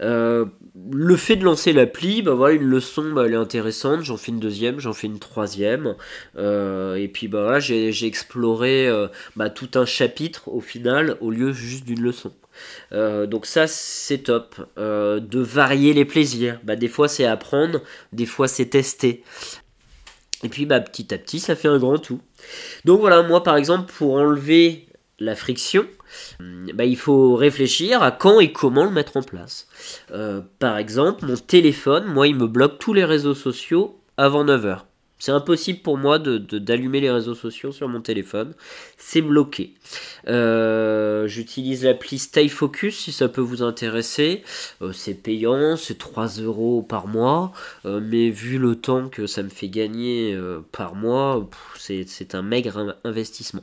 Euh, 0.00 0.46
le 0.90 1.16
fait 1.16 1.36
de 1.36 1.44
lancer 1.44 1.72
l'appli, 1.72 2.22
bah 2.22 2.34
voilà, 2.34 2.54
une 2.54 2.68
leçon, 2.68 3.12
bah, 3.12 3.24
elle 3.26 3.32
est 3.32 3.36
intéressante. 3.36 4.02
J'en 4.02 4.16
fais 4.16 4.32
une 4.32 4.40
deuxième, 4.40 4.80
j'en 4.80 4.92
fais 4.92 5.06
une 5.06 5.18
troisième. 5.18 5.94
Euh, 6.36 6.96
et 6.96 7.08
puis 7.08 7.28
bah 7.28 7.60
j'ai 7.60 8.06
exploré 8.06 8.90
bah, 9.36 9.50
tout 9.50 9.70
un 9.74 9.86
chapitre 9.86 10.48
au 10.48 10.60
final 10.60 11.16
au 11.20 11.30
lieu 11.30 11.52
juste 11.52 11.84
d'une 11.84 12.02
leçon. 12.02 12.32
donc 12.92 13.46
ça 13.46 13.66
c'est 13.66 14.18
top. 14.18 14.56
de 14.76 15.40
varier 15.40 15.94
les 15.94 16.04
plaisirs. 16.04 16.60
Bah, 16.64 16.76
des 16.76 16.88
fois 16.88 17.08
c'est 17.08 17.24
apprendre, 17.24 17.82
des 18.12 18.26
fois 18.26 18.48
c'est 18.48 18.66
tester. 18.66 19.22
Et 20.42 20.48
puis 20.48 20.66
bah, 20.66 20.80
petit 20.80 21.14
à 21.14 21.18
petit 21.18 21.40
ça 21.40 21.56
fait 21.56 21.68
un 21.68 21.78
grand 21.78 21.98
tout. 21.98 22.20
Donc 22.84 23.00
voilà, 23.00 23.22
moi 23.22 23.42
par 23.42 23.56
exemple 23.56 23.92
pour 23.92 24.14
enlever 24.14 24.86
la 25.18 25.34
friction, 25.34 25.86
bah, 26.40 26.84
il 26.84 26.96
faut 26.96 27.34
réfléchir 27.34 28.02
à 28.02 28.10
quand 28.10 28.40
et 28.40 28.52
comment 28.52 28.84
le 28.84 28.90
mettre 28.90 29.16
en 29.16 29.22
place. 29.22 29.68
Euh, 30.12 30.40
par 30.58 30.78
exemple, 30.78 31.24
mon 31.24 31.36
téléphone, 31.36 32.06
moi, 32.06 32.26
il 32.28 32.36
me 32.36 32.46
bloque 32.46 32.78
tous 32.78 32.92
les 32.92 33.04
réseaux 33.04 33.34
sociaux 33.34 33.98
avant 34.16 34.44
9h. 34.44 34.80
C'est 35.18 35.32
impossible 35.32 35.78
pour 35.78 35.96
moi 35.96 36.18
de, 36.18 36.36
d'allumer 36.36 37.00
les 37.00 37.10
réseaux 37.10 37.34
sociaux 37.34 37.72
sur 37.72 37.88
mon 37.88 38.02
téléphone. 38.02 38.52
C'est 38.98 39.22
bloqué. 39.22 39.72
Euh, 40.28 41.26
j'utilise 41.26 41.84
l'appli 41.84 42.18
Stay 42.18 42.48
Focus 42.48 42.98
si 42.98 43.12
ça 43.12 43.28
peut 43.28 43.40
vous 43.40 43.62
intéresser. 43.62 44.42
Euh, 44.82 44.92
c'est 44.92 45.14
payant, 45.14 45.76
c'est 45.76 45.96
3 45.96 46.26
euros 46.40 46.82
par 46.82 47.06
mois. 47.06 47.52
Mais 47.84 48.28
vu 48.28 48.58
le 48.58 48.76
temps 48.76 49.08
que 49.08 49.26
ça 49.26 49.42
me 49.42 49.48
fait 49.48 49.70
gagner 49.70 50.38
par 50.70 50.94
mois, 50.94 51.48
c'est 51.78 52.34
un 52.34 52.42
maigre 52.42 52.94
investissement. 53.02 53.62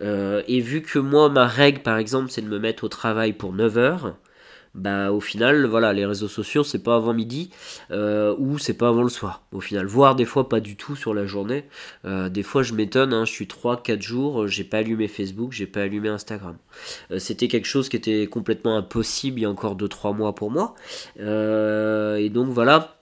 Et 0.00 0.60
vu 0.60 0.82
que 0.82 0.98
moi, 0.98 1.28
ma 1.28 1.46
règle 1.46 1.80
par 1.80 1.98
exemple, 1.98 2.30
c'est 2.30 2.42
de 2.42 2.48
me 2.48 2.58
mettre 2.58 2.84
au 2.84 2.88
travail 2.88 3.32
pour 3.32 3.52
9 3.52 3.78
heures 3.78 4.14
bah 4.74 5.10
au 5.12 5.20
final 5.20 5.66
voilà 5.66 5.92
les 5.92 6.06
réseaux 6.06 6.28
sociaux 6.28 6.64
c'est 6.64 6.82
pas 6.82 6.96
avant 6.96 7.14
midi 7.14 7.50
euh, 7.90 8.34
ou 8.38 8.58
c'est 8.58 8.74
pas 8.74 8.88
avant 8.88 9.02
le 9.02 9.08
soir 9.08 9.42
au 9.52 9.60
final. 9.60 9.86
Voire 9.86 10.14
des 10.14 10.24
fois 10.24 10.48
pas 10.48 10.60
du 10.60 10.76
tout 10.76 10.96
sur 10.96 11.14
la 11.14 11.26
journée. 11.26 11.64
Euh, 12.04 12.28
des 12.28 12.42
fois 12.42 12.62
je 12.62 12.74
m'étonne 12.74 13.12
hein, 13.12 13.24
je 13.24 13.32
suis 13.32 13.46
3 13.46 13.82
4 13.82 14.00
jours 14.00 14.46
j'ai 14.46 14.64
pas 14.64 14.78
allumé 14.78 15.08
Facebook 15.08 15.52
j'ai 15.52 15.66
pas 15.66 15.82
allumé 15.82 16.08
Instagram. 16.08 16.56
Euh, 17.10 17.18
c'était 17.18 17.48
quelque 17.48 17.66
chose 17.66 17.88
qui 17.88 17.96
était 17.96 18.26
complètement 18.26 18.76
impossible 18.76 19.40
il 19.40 19.42
y 19.42 19.46
a 19.46 19.50
encore 19.50 19.74
2 19.74 19.88
3 19.88 20.12
mois 20.12 20.34
pour 20.34 20.50
moi. 20.50 20.74
Et 21.18 22.30
donc 22.30 22.48
voilà 22.48 22.97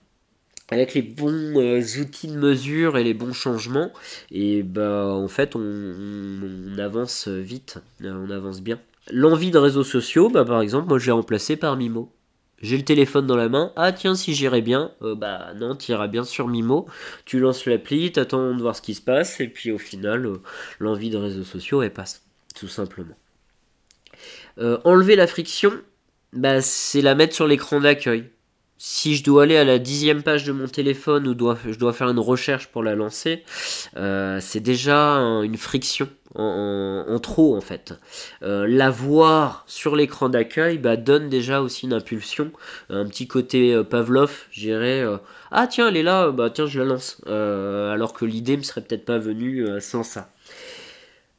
avec 0.71 0.95
les 0.95 1.03
bons 1.03 1.55
outils 2.01 2.29
de 2.29 2.37
mesure 2.37 2.99
et 2.99 3.05
les 3.05 3.15
bons 3.15 3.33
changements 3.33 3.93
et 4.31 4.63
bah 4.63 5.07
en 5.07 5.29
fait 5.29 5.55
on 5.55 6.79
avance 6.79 7.29
vite 7.29 7.79
on 8.03 8.31
avance 8.31 8.63
bien 8.63 8.81
L'envie 9.11 9.53
de 9.53 9.59
réseaux 9.59 9.85
sociaux, 9.85 10.29
bah, 10.29 10.45
par 10.45 10.61
exemple, 10.61 10.89
moi 10.89 10.99
je 10.99 11.07
l'ai 11.07 11.13
remplacé 11.13 11.57
par 11.57 11.77
Mimo. 11.77 12.13
J'ai 12.61 12.77
le 12.77 12.85
téléphone 12.85 13.27
dans 13.27 13.37
la 13.37 13.49
main. 13.49 13.73
Ah 13.77 13.93
tiens, 13.93 14.15
si 14.17 14.35
j'irais 14.35 14.63
bien, 14.63 14.93
euh, 15.03 15.15
bah 15.15 15.53
non, 15.55 15.77
tu 15.77 15.93
iras 15.93 16.09
bien 16.09 16.25
sur 16.25 16.49
Mimo. 16.49 16.87
Tu 17.25 17.39
lances 17.39 17.67
l'appli, 17.67 18.11
t'attends 18.11 18.55
de 18.55 18.61
voir 18.61 18.75
ce 18.75 18.83
qui 18.83 18.95
se 18.95 19.03
passe, 19.03 19.41
et 19.41 19.49
puis 19.49 19.71
au 19.71 19.79
final, 19.79 20.27
euh, 20.27 20.43
l'envie 20.81 21.11
de 21.11 21.19
réseaux 21.19 21.45
sociaux, 21.45 21.83
elle 21.83 21.93
passe, 21.93 22.25
tout 22.55 22.67
simplement. 22.67 23.15
Euh, 24.59 24.79
enlever 24.85 25.15
la 25.15 25.27
friction, 25.29 25.73
bah, 26.33 26.61
c'est 26.61 27.03
la 27.03 27.15
mettre 27.15 27.35
sur 27.35 27.47
l'écran 27.47 27.81
d'accueil 27.81 28.31
si 28.79 29.17
je 29.17 29.25
dois 29.25 29.45
aller 29.45 29.57
à 29.57 29.65
la 29.65 29.79
dixième 29.79 30.23
page 30.23 30.45
de 30.45 30.53
mon 30.53 30.69
téléphone 30.69 31.27
ou 31.27 31.35
je 31.67 31.79
dois 31.79 31.93
faire 31.93 32.09
une 32.09 32.19
recherche 32.19 32.69
pour 32.69 32.83
la 32.83 32.95
lancer, 32.95 33.43
euh, 33.97 34.39
c'est 34.41 34.61
déjà 34.61 35.17
une 35.43 35.57
friction 35.57 36.09
en, 36.35 37.19
trop 37.23 37.57
en 37.57 37.63
fait. 37.63 37.95
Euh, 38.43 38.67
la 38.69 38.91
voir 38.91 39.65
sur 39.67 39.97
l'écran 39.97 40.29
d'accueil 40.29 40.77
bah, 40.77 40.97
donne 40.97 41.31
déjà 41.31 41.63
aussi 41.63 41.87
une 41.87 41.95
impulsion, 41.95 42.53
un 42.91 43.07
petit 43.07 43.27
côté 43.27 43.73
euh, 43.75 43.83
Pavlov, 43.83 44.47
je 44.51 44.61
dirais. 44.61 45.05
ah 45.51 45.67
tiens, 45.67 45.89
elle 45.89 45.97
est 45.97 46.03
là, 46.03 46.31
bah 46.31 46.51
tiens, 46.51 46.67
je 46.67 46.79
la 46.81 46.85
lance. 46.85 47.23
alors 47.27 48.13
que 48.13 48.25
l'idée 48.27 48.57
me 48.57 48.63
serait 48.63 48.83
peut-être 48.83 49.07
pas 49.07 49.19
venue 49.19 49.67
sans 49.81 50.03
ça. 50.03 50.31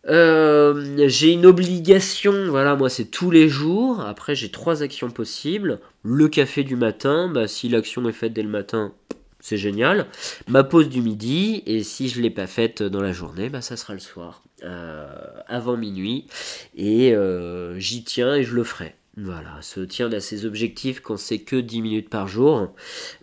Euh, 0.08 1.08
j'ai 1.08 1.34
une 1.34 1.46
obligation, 1.46 2.48
voilà, 2.50 2.76
moi 2.76 2.90
c'est 2.90 3.06
tous 3.06 3.32
les 3.32 3.50
jours. 3.50 4.02
Après, 4.02 4.36
j'ai 4.36 4.50
trois 4.52 4.84
actions 4.84 5.10
possibles. 5.10 5.80
Le 6.04 6.28
café 6.28 6.64
du 6.64 6.76
matin, 6.76 7.30
bah, 7.30 7.48
si 7.48 7.70
l'action 7.70 8.08
est 8.08 8.14
faite 8.14 8.34
dès 8.34 8.44
le 8.44 8.50
matin, 8.50 8.94
c'est 9.40 9.58
génial. 9.58 10.08
Ma 10.48 10.64
pause 10.64 10.90
du 10.90 11.02
midi, 11.02 11.64
et 11.66 11.84
si 11.84 12.08
je 12.10 12.18
ne 12.18 12.24
l'ai 12.24 12.30
pas 12.30 12.48
faite 12.48 12.84
dans 12.84 13.02
la 13.02 13.12
journée, 13.12 13.50
bah, 13.50 13.62
ça 13.62 13.76
sera 13.78 13.94
le 13.94 14.00
soir, 14.00 14.44
euh, 14.64 15.08
avant 15.48 15.78
minuit. 15.78 16.28
Et 16.76 17.14
euh, 17.14 17.78
j'y 17.80 18.04
tiens 18.04 18.36
et 18.36 18.44
je 18.44 18.56
le 18.56 18.64
ferai. 18.64 18.96
Voilà, 19.20 19.62
se 19.62 19.80
tient 19.80 20.12
à 20.14 20.20
ses 20.20 20.46
objectifs 20.46 21.00
quand 21.02 21.18
c'est 21.18 21.40
que 21.40 21.56
10 21.56 21.82
minutes 21.82 22.10
par 22.10 22.28
jour. 22.28 22.72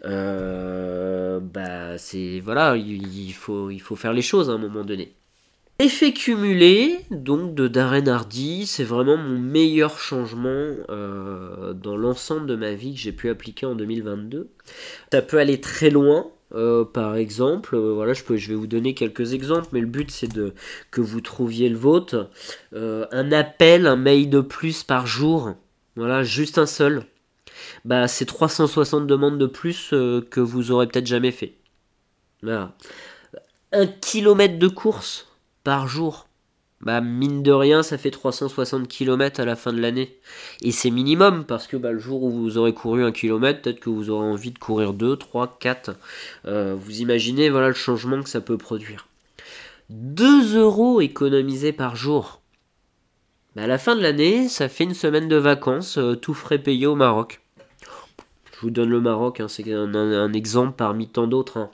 bah, 0.02 1.98
c'est 1.98 2.40
voilà, 2.40 2.76
il, 2.76 3.32
faut, 3.32 3.70
il 3.70 3.80
faut 3.80 3.96
faire 3.96 4.12
les 4.12 4.22
choses 4.22 4.50
à 4.50 4.54
un 4.54 4.58
moment 4.58 4.84
donné. 4.84 5.14
Effet 5.80 6.12
cumulé, 6.12 7.00
donc 7.10 7.56
de 7.56 7.66
Darren 7.66 8.06
Hardy, 8.06 8.64
c'est 8.64 8.84
vraiment 8.84 9.16
mon 9.16 9.40
meilleur 9.40 9.98
changement 9.98 10.76
euh, 10.88 11.72
dans 11.72 11.96
l'ensemble 11.96 12.46
de 12.46 12.54
ma 12.54 12.74
vie 12.74 12.94
que 12.94 13.00
j'ai 13.00 13.10
pu 13.10 13.28
appliquer 13.28 13.66
en 13.66 13.74
2022. 13.74 14.50
Ça 15.12 15.20
peut 15.20 15.36
aller 15.36 15.60
très 15.60 15.90
loin, 15.90 16.30
euh, 16.54 16.84
par 16.84 17.16
exemple, 17.16 17.74
euh, 17.74 17.92
voilà, 17.92 18.12
je, 18.12 18.22
vais 18.22 18.54
vous 18.54 18.68
donner 18.68 18.94
quelques 18.94 19.32
exemples, 19.32 19.66
mais 19.72 19.80
le 19.80 19.88
but 19.88 20.12
c'est 20.12 20.32
de 20.32 20.54
que 20.92 21.00
vous 21.00 21.20
trouviez 21.20 21.68
le 21.68 21.76
vôtre. 21.76 22.30
un 22.72 23.32
appel, 23.32 23.88
un 23.88 23.96
mail 23.96 24.30
de 24.30 24.40
plus 24.40 24.84
par 24.84 25.08
jour, 25.08 25.54
voilà, 25.96 26.22
juste 26.22 26.56
un 26.58 26.66
seul. 26.66 27.04
Bah, 27.84 28.06
c'est 28.06 28.26
360 28.26 29.08
demandes 29.08 29.38
de 29.38 29.46
plus 29.46 29.88
que 29.90 30.40
vous 30.40 30.70
aurez 30.70 30.86
peut-être 30.86 31.06
jamais 31.06 31.32
fait. 31.32 31.54
Un 33.72 33.86
kilomètre 34.00 34.58
de 34.58 34.68
course, 34.68 35.33
par 35.64 35.88
jour. 35.88 36.28
Bah, 36.80 37.00
mine 37.00 37.42
de 37.42 37.50
rien, 37.50 37.82
ça 37.82 37.98
fait 37.98 38.10
360 38.10 38.86
km 38.86 39.40
à 39.40 39.44
la 39.44 39.56
fin 39.56 39.72
de 39.72 39.80
l'année. 39.80 40.16
Et 40.60 40.70
c'est 40.70 40.90
minimum, 40.90 41.44
parce 41.44 41.66
que 41.66 41.76
bah, 41.76 41.92
le 41.92 41.98
jour 41.98 42.22
où 42.22 42.30
vous 42.30 42.58
aurez 42.58 42.74
couru 42.74 43.04
un 43.04 43.12
kilomètre, 43.12 43.62
peut-être 43.62 43.80
que 43.80 43.90
vous 43.90 44.10
aurez 44.10 44.26
envie 44.26 44.50
de 44.52 44.58
courir 44.58 44.92
2, 44.92 45.16
3, 45.16 45.56
4. 45.58 45.96
vous 46.44 47.00
imaginez 47.00 47.50
voilà 47.50 47.68
le 47.68 47.74
changement 47.74 48.22
que 48.22 48.28
ça 48.28 48.40
peut 48.40 48.58
produire. 48.58 49.08
2 49.90 50.56
euros 50.56 51.00
économisés 51.00 51.72
par 51.72 51.96
jour. 51.96 52.40
Bah, 53.54 53.62
à 53.62 53.66
la 53.66 53.78
fin 53.78 53.94
de 53.94 54.02
l'année, 54.02 54.48
ça 54.48 54.68
fait 54.68 54.84
une 54.84 54.94
semaine 54.94 55.28
de 55.28 55.36
vacances, 55.36 55.98
euh, 55.98 56.16
tout 56.16 56.34
frais 56.34 56.58
payé 56.58 56.86
au 56.86 56.96
Maroc. 56.96 57.40
Je 58.52 58.60
vous 58.62 58.70
donne 58.70 58.88
le 58.88 59.00
Maroc, 59.00 59.40
hein, 59.40 59.48
c'est 59.48 59.72
un, 59.72 60.32
exemple 60.32 60.74
parmi 60.76 61.08
tant 61.08 61.26
d'autres. 61.26 61.58
Hein. 61.58 61.70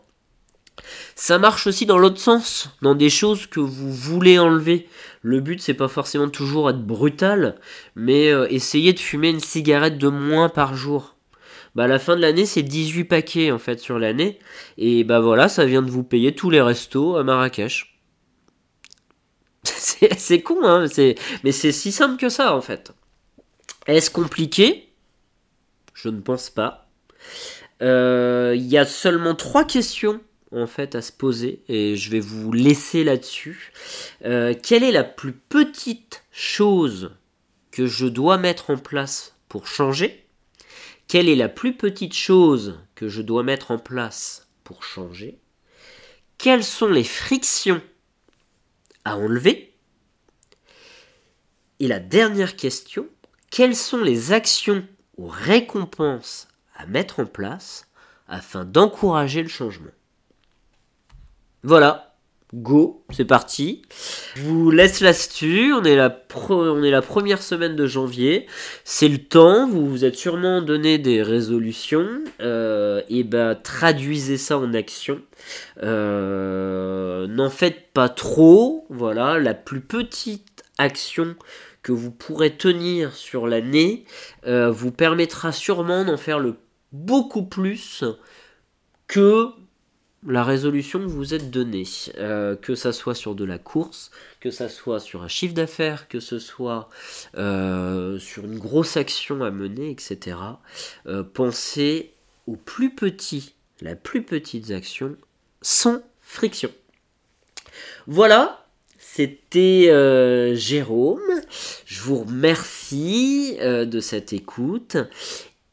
Ça 1.15 1.39
marche 1.39 1.67
aussi 1.67 1.87
dans 1.87 1.99
l'autre 1.99 2.19
sens, 2.19 2.71
dans 2.83 2.95
des 2.95 3.11
choses 3.11 3.47
que 3.47 3.61
vous 3.61 3.93
voulez 3.93 4.39
enlever. 4.39 4.89
Le 5.23 5.41
but 5.41 5.61
c'est 5.61 5.75
pas 5.75 5.89
forcément 5.89 6.29
toujours 6.29 6.71
être 6.71 6.83
brutal, 6.83 7.57
mais 7.95 8.31
euh, 8.31 8.47
essayer 8.51 8.93
de 8.93 8.99
fumer 8.99 9.29
une 9.29 9.41
cigarette 9.41 9.99
de 9.99 10.09
moins 10.09 10.49
par 10.49 10.75
jour. 10.75 11.17
Bah 11.75 11.85
à 11.85 11.87
la 11.87 11.99
fin 11.99 12.17
de 12.17 12.21
l'année 12.21 12.47
c'est 12.47 12.63
18 12.63 13.05
paquets 13.05 13.53
en 13.53 13.59
fait 13.59 13.79
sur 13.79 13.99
l'année 13.99 14.41
et 14.77 15.05
bah 15.05 15.21
voilà 15.21 15.49
ça 15.49 15.67
vient 15.67 15.83
de 15.83 15.91
vous 15.91 16.03
payer 16.03 16.35
tous 16.35 16.51
les 16.51 16.61
restos 16.61 17.17
à 17.17 17.23
Marrakech. 17.23 17.99
c'est 19.65 20.41
con 20.43 20.65
hein, 20.65 20.87
mais 21.45 21.53
c'est 21.53 21.73
si 21.73 21.93
simple 21.93 22.17
que 22.17 22.29
ça 22.29 22.57
en 22.57 22.61
fait. 22.61 22.93
Est-ce 23.87 24.11
compliqué? 24.11 24.89
Je 25.95 26.09
ne 26.09 26.21
pense 26.21 26.51
pas. 26.51 26.89
Euh, 27.83 28.55
il 28.57 28.67
y 28.67 28.79
a 28.79 28.85
seulement 28.85 29.35
trois 29.35 29.65
questions 29.65 30.21
en 30.53 30.67
fait 30.67 30.95
à 30.95 31.03
se 31.03 31.13
poser. 31.13 31.63
Et 31.69 31.97
je 31.97 32.11
vais 32.11 32.21
vous 32.21 32.53
laisser 32.53 33.05
là-dessus. 33.05 33.73
Euh, 34.25 34.55
quelle 34.61 34.83
est 34.83 34.93
la 34.93 35.05
plus 35.05 35.33
petite 35.33 36.25
chose 36.33 37.13
que 37.71 37.87
je 37.87 38.07
dois 38.07 38.39
mettre 38.39 38.71
en 38.71 38.77
place 38.77 39.35
pour 39.49 39.67
changer? 39.67 40.27
Quelle 41.09 41.29
est 41.29 41.37
la 41.37 41.49
plus 41.49 41.77
petite 41.77 42.15
chose 42.15 42.79
que 42.95 43.09
je 43.09 43.23
dois 43.23 43.43
mettre 43.43 43.71
en 43.71 43.79
place 43.79 44.49
pour 44.65 44.85
changer? 44.85 45.39
Quelles 46.39 46.65
sont 46.65 46.89
les 46.89 47.05
frictions 47.05 47.83
à 49.05 49.17
enlever? 49.17 49.75
Et 51.81 51.89
la 51.89 51.99
dernière 51.99 52.57
question, 52.57 53.09
quelles 53.51 53.77
sont 53.77 54.03
les 54.03 54.33
actions 54.33 54.87
ou 55.17 55.27
récompenses 55.27 56.47
à 56.77 56.87
mettre 56.87 57.21
en 57.21 57.27
place 57.27 57.89
afin 58.29 58.65
d'encourager 58.65 59.43
le 59.43 59.49
changement? 59.49 59.91
Voilà, 61.63 62.15
go, 62.55 63.05
c'est 63.11 63.25
parti. 63.25 63.83
Je 64.35 64.43
vous 64.43 64.71
laisse 64.71 65.01
là-dessus. 65.01 65.73
On, 65.73 65.83
est 65.85 65.97
la 65.97 66.19
on 66.49 66.83
est 66.83 66.91
la 66.91 67.03
première 67.03 67.43
semaine 67.43 67.77
de 67.77 67.87
janvier. 67.87 68.47
C'est 68.85 69.09
le 69.09 69.19
temps. 69.19 69.69
Vous 69.69 69.89
vous 69.89 70.05
êtes 70.05 70.17
sûrement 70.17 70.63
donné 70.63 70.99
des 70.99 71.23
résolutions. 71.23 72.09
Euh, 72.41 73.03
et 73.09 73.25
ben, 73.25 73.55
traduisez 73.55 74.39
ça 74.39 74.59
en 74.59 74.73
action. 74.75 75.21
Euh, 75.83 77.27
n'en 77.27 77.51
faites 77.51 77.93
pas 77.93 78.09
trop. 78.09 78.87
Voilà, 78.89 79.39
la 79.39 79.55
plus 79.55 79.81
petite 79.81 80.65
action 80.79 81.37
que 81.83 81.93
vous 81.93 82.11
pourrez 82.11 82.57
tenir 82.57 83.15
sur 83.15 83.47
l'année 83.47 84.05
euh, 84.47 84.71
vous 84.71 84.93
permettra 84.93 85.53
sûrement 85.53 86.05
d'en 86.05 86.17
faire 86.17 86.39
le 86.39 86.57
beaucoup 86.93 87.45
plus 87.45 88.05
que 89.07 89.51
la 90.27 90.45
résolution 90.45 91.01
vous 91.07 91.35
êtes 91.35 91.51
donnée, 91.51 91.85
euh, 92.19 92.55
que 92.55 92.75
ça 92.75 92.93
soit 92.93 93.15
sur 93.15 93.35
de 93.35 93.45
la 93.45 93.59
course, 93.59 94.11
que 94.41 94.51
ça 94.51 94.69
soit 94.69 95.01
sur 95.01 95.23
un 95.23 95.29
chiffre 95.29 95.55
d'affaires, 95.55 96.09
que 96.09 96.21
ce 96.21 96.39
soit 96.39 96.89
euh, 97.37 98.19
sur 98.19 98.45
une 98.45 98.59
grosse 98.59 98.97
action 98.97 99.43
à 99.43 99.51
mener, 99.51 99.91
etc. 99.91 100.37
Euh, 101.07 101.23
pensez 101.23 102.13
au 102.47 102.57
plus 102.57 102.95
petit, 102.95 103.55
la 103.81 103.97
plus 103.97 104.23
petite 104.23 104.71
action 104.71 105.17
sans 105.63 106.03
friction. 106.21 106.71
Voilà, 108.07 108.67
c'était 108.99 109.87
Jérôme. 110.55 111.21
Je 111.87 112.03
vous 112.03 112.25
remercie 112.25 113.57
de 113.61 114.01
cette 114.01 114.33
écoute 114.33 114.97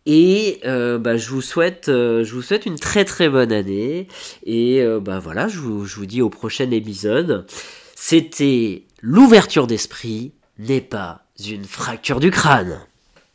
Et 0.10 0.62
euh, 0.66 0.98
bah, 0.98 1.18
je, 1.18 1.30
vous 1.30 1.42
souhaite, 1.42 1.90
euh, 1.90 2.24
je 2.24 2.34
vous 2.34 2.42
souhaite 2.42 2.66
une 2.66 2.80
très 2.80 3.04
très 3.04 3.28
bonne 3.28 3.52
année. 3.52 4.08
Et 4.46 4.82
euh, 4.82 5.02
bah, 5.02 5.20
voilà, 5.20 5.50
je 5.50 5.60
je 5.60 5.96
vous 5.98 6.06
dis 6.06 6.22
au 6.22 6.30
prochain 6.30 6.72
épisode. 6.72 7.46
C'était 7.94 8.86
l'ouverture 9.02 9.68
d'esprit 9.68 10.32
n'est 10.60 10.80
pas 10.80 11.26
une 11.46 11.66
fracture 11.66 12.22
du 12.22 12.32
crâne. 12.32 12.80